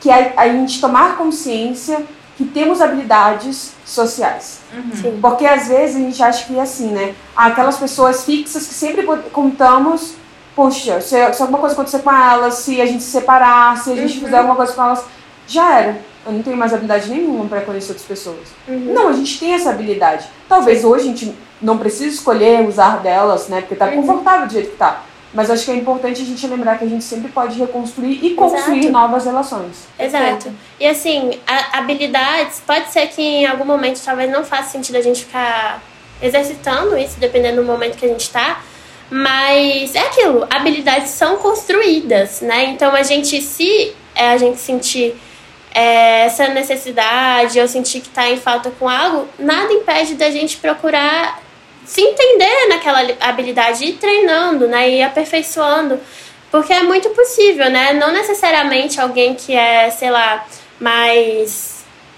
[0.00, 1.98] Que é a gente tomar consciência
[2.36, 4.60] que temos habilidades sociais.
[4.94, 5.18] Sim.
[5.22, 7.14] Porque às vezes a gente acha que é assim, né?
[7.34, 10.14] Aquelas pessoas fixas que sempre contamos,
[10.54, 13.96] puxa, se, se alguma coisa acontecer com elas, se a gente se separar, se a
[13.96, 15.04] gente fizer alguma coisa com elas,
[15.46, 15.98] já era.
[16.26, 18.48] Eu não tenho mais habilidade nenhuma para conhecer outras pessoas.
[18.66, 18.92] Uhum.
[18.92, 20.26] Não, a gente tem essa habilidade.
[20.48, 23.60] Talvez hoje a gente não precise escolher usar delas, né?
[23.60, 24.02] Porque tá Uhum.
[24.02, 25.02] confortável do jeito que tá.
[25.36, 28.30] Mas acho que é importante a gente lembrar que a gente sempre pode reconstruir e
[28.30, 28.92] construir Exato.
[28.92, 29.86] novas relações.
[29.98, 30.50] Exato.
[30.80, 31.38] E assim,
[31.74, 35.82] habilidades, pode ser que em algum momento talvez não faça sentido a gente ficar
[36.22, 38.62] exercitando isso, dependendo do momento que a gente tá.
[39.10, 42.70] Mas é aquilo, habilidades são construídas, né?
[42.70, 45.14] Então a gente, se é, a gente sentir
[45.74, 50.56] é, essa necessidade ou sentir que tá em falta com algo, nada impede da gente
[50.56, 51.42] procurar
[51.86, 54.90] se entender naquela habilidade ir treinando, né?
[54.90, 55.98] E aperfeiçoando.
[56.50, 57.92] Porque é muito possível, né?
[57.94, 60.44] Não necessariamente alguém que é, sei lá,
[60.80, 61.76] mais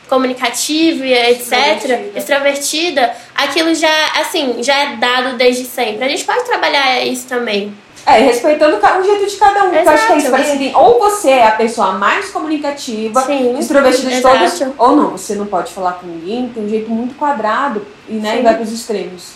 [0.09, 2.19] comunicativo e etc, Extrovertida.
[2.19, 6.05] extrovertida, aquilo já, assim, já é dado desde sempre.
[6.05, 7.77] A gente pode trabalhar isso também.
[8.07, 9.73] É, respeitando o jeito de cada um.
[9.75, 10.27] Eu acho que é isso.
[10.29, 10.43] Exato.
[10.43, 14.39] Parece que ou você é a pessoa mais comunicativa, Sim, extrovertida de exato.
[14.39, 18.15] todas, ou não, você não pode falar com ninguém, tem um jeito muito quadrado e,
[18.15, 18.39] né, Sim.
[18.39, 19.33] e vai pros extremos.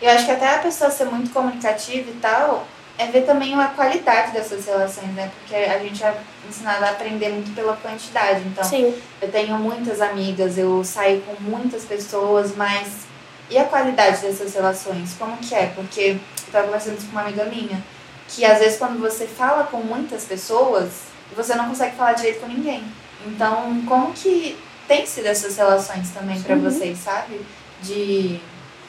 [0.00, 2.66] Eu acho que até a pessoa ser muito comunicativa e tal,
[2.98, 5.30] é ver também a qualidade dessas relações, né?
[5.38, 6.16] Porque a gente é
[6.48, 8.42] ensinado a aprender muito pela quantidade.
[8.46, 13.04] Então, Sim, eu tenho muitas amigas, eu saio com muitas pessoas, mas
[13.50, 15.14] e a qualidade dessas relações?
[15.18, 15.66] Como que é?
[15.74, 17.82] Porque eu tava conversando com uma amiga minha,
[18.28, 20.90] que às vezes quando você fala com muitas pessoas,
[21.34, 22.84] você não consegue falar direito com ninguém.
[23.26, 24.56] Então, como que
[24.86, 27.40] tem sido essas relações também pra vocês, sabe?
[27.82, 28.40] De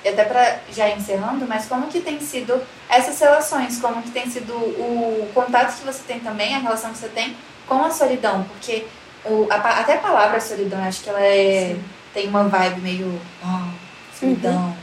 [0.09, 3.79] até pra já encerrando, mas como que tem sido essas relações?
[3.79, 7.35] Como que tem sido o contato que você tem também, a relação que você tem
[7.67, 8.43] com a solidão?
[8.43, 8.85] Porque
[9.25, 11.75] o, a até a palavra solidão, acho que ela é,
[12.13, 13.21] tem uma vibe meio.
[13.43, 14.75] Oh, solidão.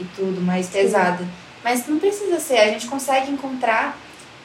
[0.00, 1.26] e tudo, mais pesada.
[1.62, 3.96] Mas não precisa ser, a gente consegue encontrar.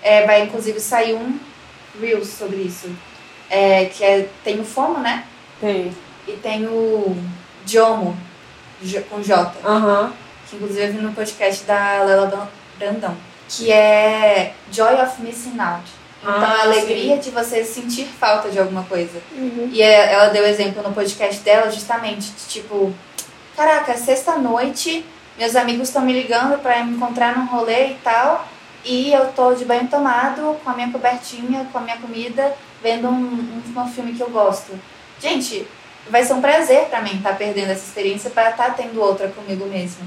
[0.02, 1.38] é, vai inclusive sair um
[2.00, 2.90] Reels sobre isso.
[3.50, 5.26] É, que é, tem o FOMO, né?
[5.60, 5.92] Tem.
[6.28, 7.18] E tem o
[7.66, 8.16] Jomo,
[9.10, 9.52] com J.
[9.66, 10.14] Aham.
[10.50, 13.16] que inclusive eu vi no podcast da Lela Brandão,
[13.48, 15.84] que é Joy of Missing Out.
[16.22, 19.22] Então, Ah, a alegria de você sentir falta de alguma coisa.
[19.32, 19.70] Uhum.
[19.72, 22.94] E é- ela deu exemplo no podcast dela, justamente, de tipo,
[23.56, 25.06] caraca, sexta-noite,
[25.38, 28.48] meus amigos estão me ligando pra me encontrar num rolê e tal,
[28.84, 33.08] e eu tô de banho tomado, com a minha cobertinha, com a minha comida, vendo
[33.08, 34.72] um, um, um filme que eu gosto.
[35.22, 35.68] Gente,
[36.08, 39.66] vai ser um prazer pra mim estar perdendo essa experiência para estar tendo outra comigo
[39.66, 40.04] mesmo.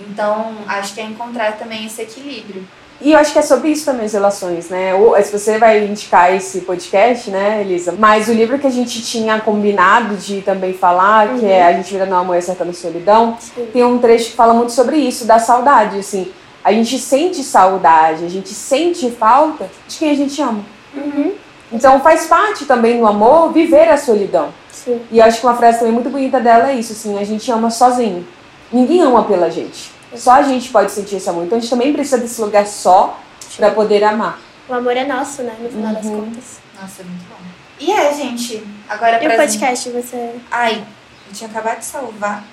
[0.00, 2.66] Então, acho que é encontrar também esse equilíbrio.
[3.00, 4.94] E eu acho que é sobre isso também as relações, né?
[4.94, 7.92] Ou, se você vai indicar esse podcast, né, Elisa?
[7.92, 11.92] Mas o livro que a gente tinha combinado de também falar, que é A gente
[11.92, 13.68] vira no amor e acertando solidão, Sim.
[13.72, 16.32] tem um trecho que fala muito sobre isso, da saudade, assim.
[16.62, 20.64] A gente sente saudade, a gente sente falta de quem a gente ama.
[20.96, 21.34] Uhum.
[21.70, 24.48] Então faz parte também no amor viver a solidão.
[24.74, 25.00] Sim.
[25.10, 27.50] E eu acho que uma frase também muito bonita dela é isso, assim, a gente
[27.50, 28.26] ama sozinho.
[28.72, 29.90] Ninguém ama pela gente.
[30.16, 31.44] Só a gente pode sentir esse amor.
[31.44, 33.18] Então a gente também precisa desse lugar só
[33.56, 34.38] pra poder amar.
[34.68, 35.54] O amor é nosso, né?
[35.60, 36.20] No final das Uhum.
[36.24, 36.58] contas.
[36.80, 37.36] Nossa, é muito bom.
[37.80, 40.34] E é, gente, agora E o podcast, você.
[40.50, 40.84] Ai,
[41.28, 42.44] eu tinha acabado de salvar.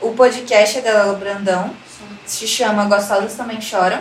[0.00, 1.70] O podcast é da Lala Brandão.
[2.26, 4.00] Se chama Gostosas Também Choram.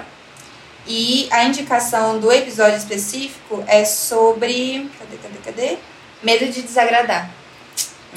[0.85, 4.89] E a indicação do episódio específico é sobre.
[4.97, 5.77] Cadê, cadê, cadê?
[6.23, 7.29] Medo de desagradar.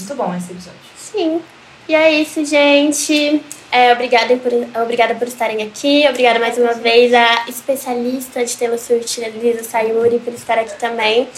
[0.00, 0.80] Muito bom esse episódio.
[0.96, 1.40] Sim.
[1.88, 3.42] E é isso, gente.
[3.72, 4.52] É, obrigada, por,
[4.82, 6.04] obrigada por estarem aqui.
[6.08, 11.28] Obrigada mais uma vez à especialista de Taylor Swift, Lisa Sayuri, por estar aqui também.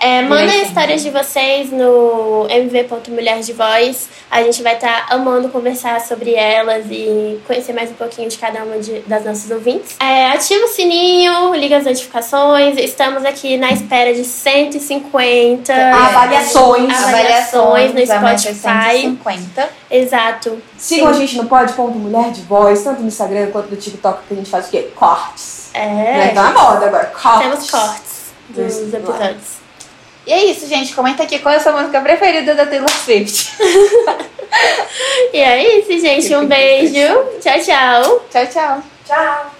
[0.00, 0.68] É, mandem Obrigada.
[0.68, 4.08] histórias de vocês no mv.mulher de voz.
[4.30, 8.62] A gente vai estar amando conversar sobre elas e conhecer mais um pouquinho de cada
[8.62, 9.96] uma de- das nossas ouvintes.
[10.00, 12.78] É, ativa o sininho, liga as notificações.
[12.78, 16.94] Estamos aqui na espera de 150 Avaliações.
[17.04, 19.00] avaliações no vai manter Spotify.
[19.00, 19.79] 150.
[19.90, 20.62] Exato.
[20.78, 21.10] Sigam Sim.
[21.10, 24.34] a gente no pode Ponto Mulher de Voz, tanto no Instagram quanto no TikTok, que
[24.34, 24.90] a gente faz o quê?
[24.94, 25.70] Cortes.
[25.74, 26.28] É.
[26.28, 27.42] Tá na moda agora, cortes.
[27.42, 29.60] Temos cortes dos, dos episódios.
[30.26, 30.94] E é isso, gente.
[30.94, 33.52] Comenta aqui qual é a sua música preferida da Taylor Swift.
[35.32, 36.34] e é isso, gente.
[36.36, 37.24] Um beijo.
[37.40, 38.20] Tchau, tchau.
[38.30, 38.82] Tchau, tchau.
[39.06, 39.50] Tchau.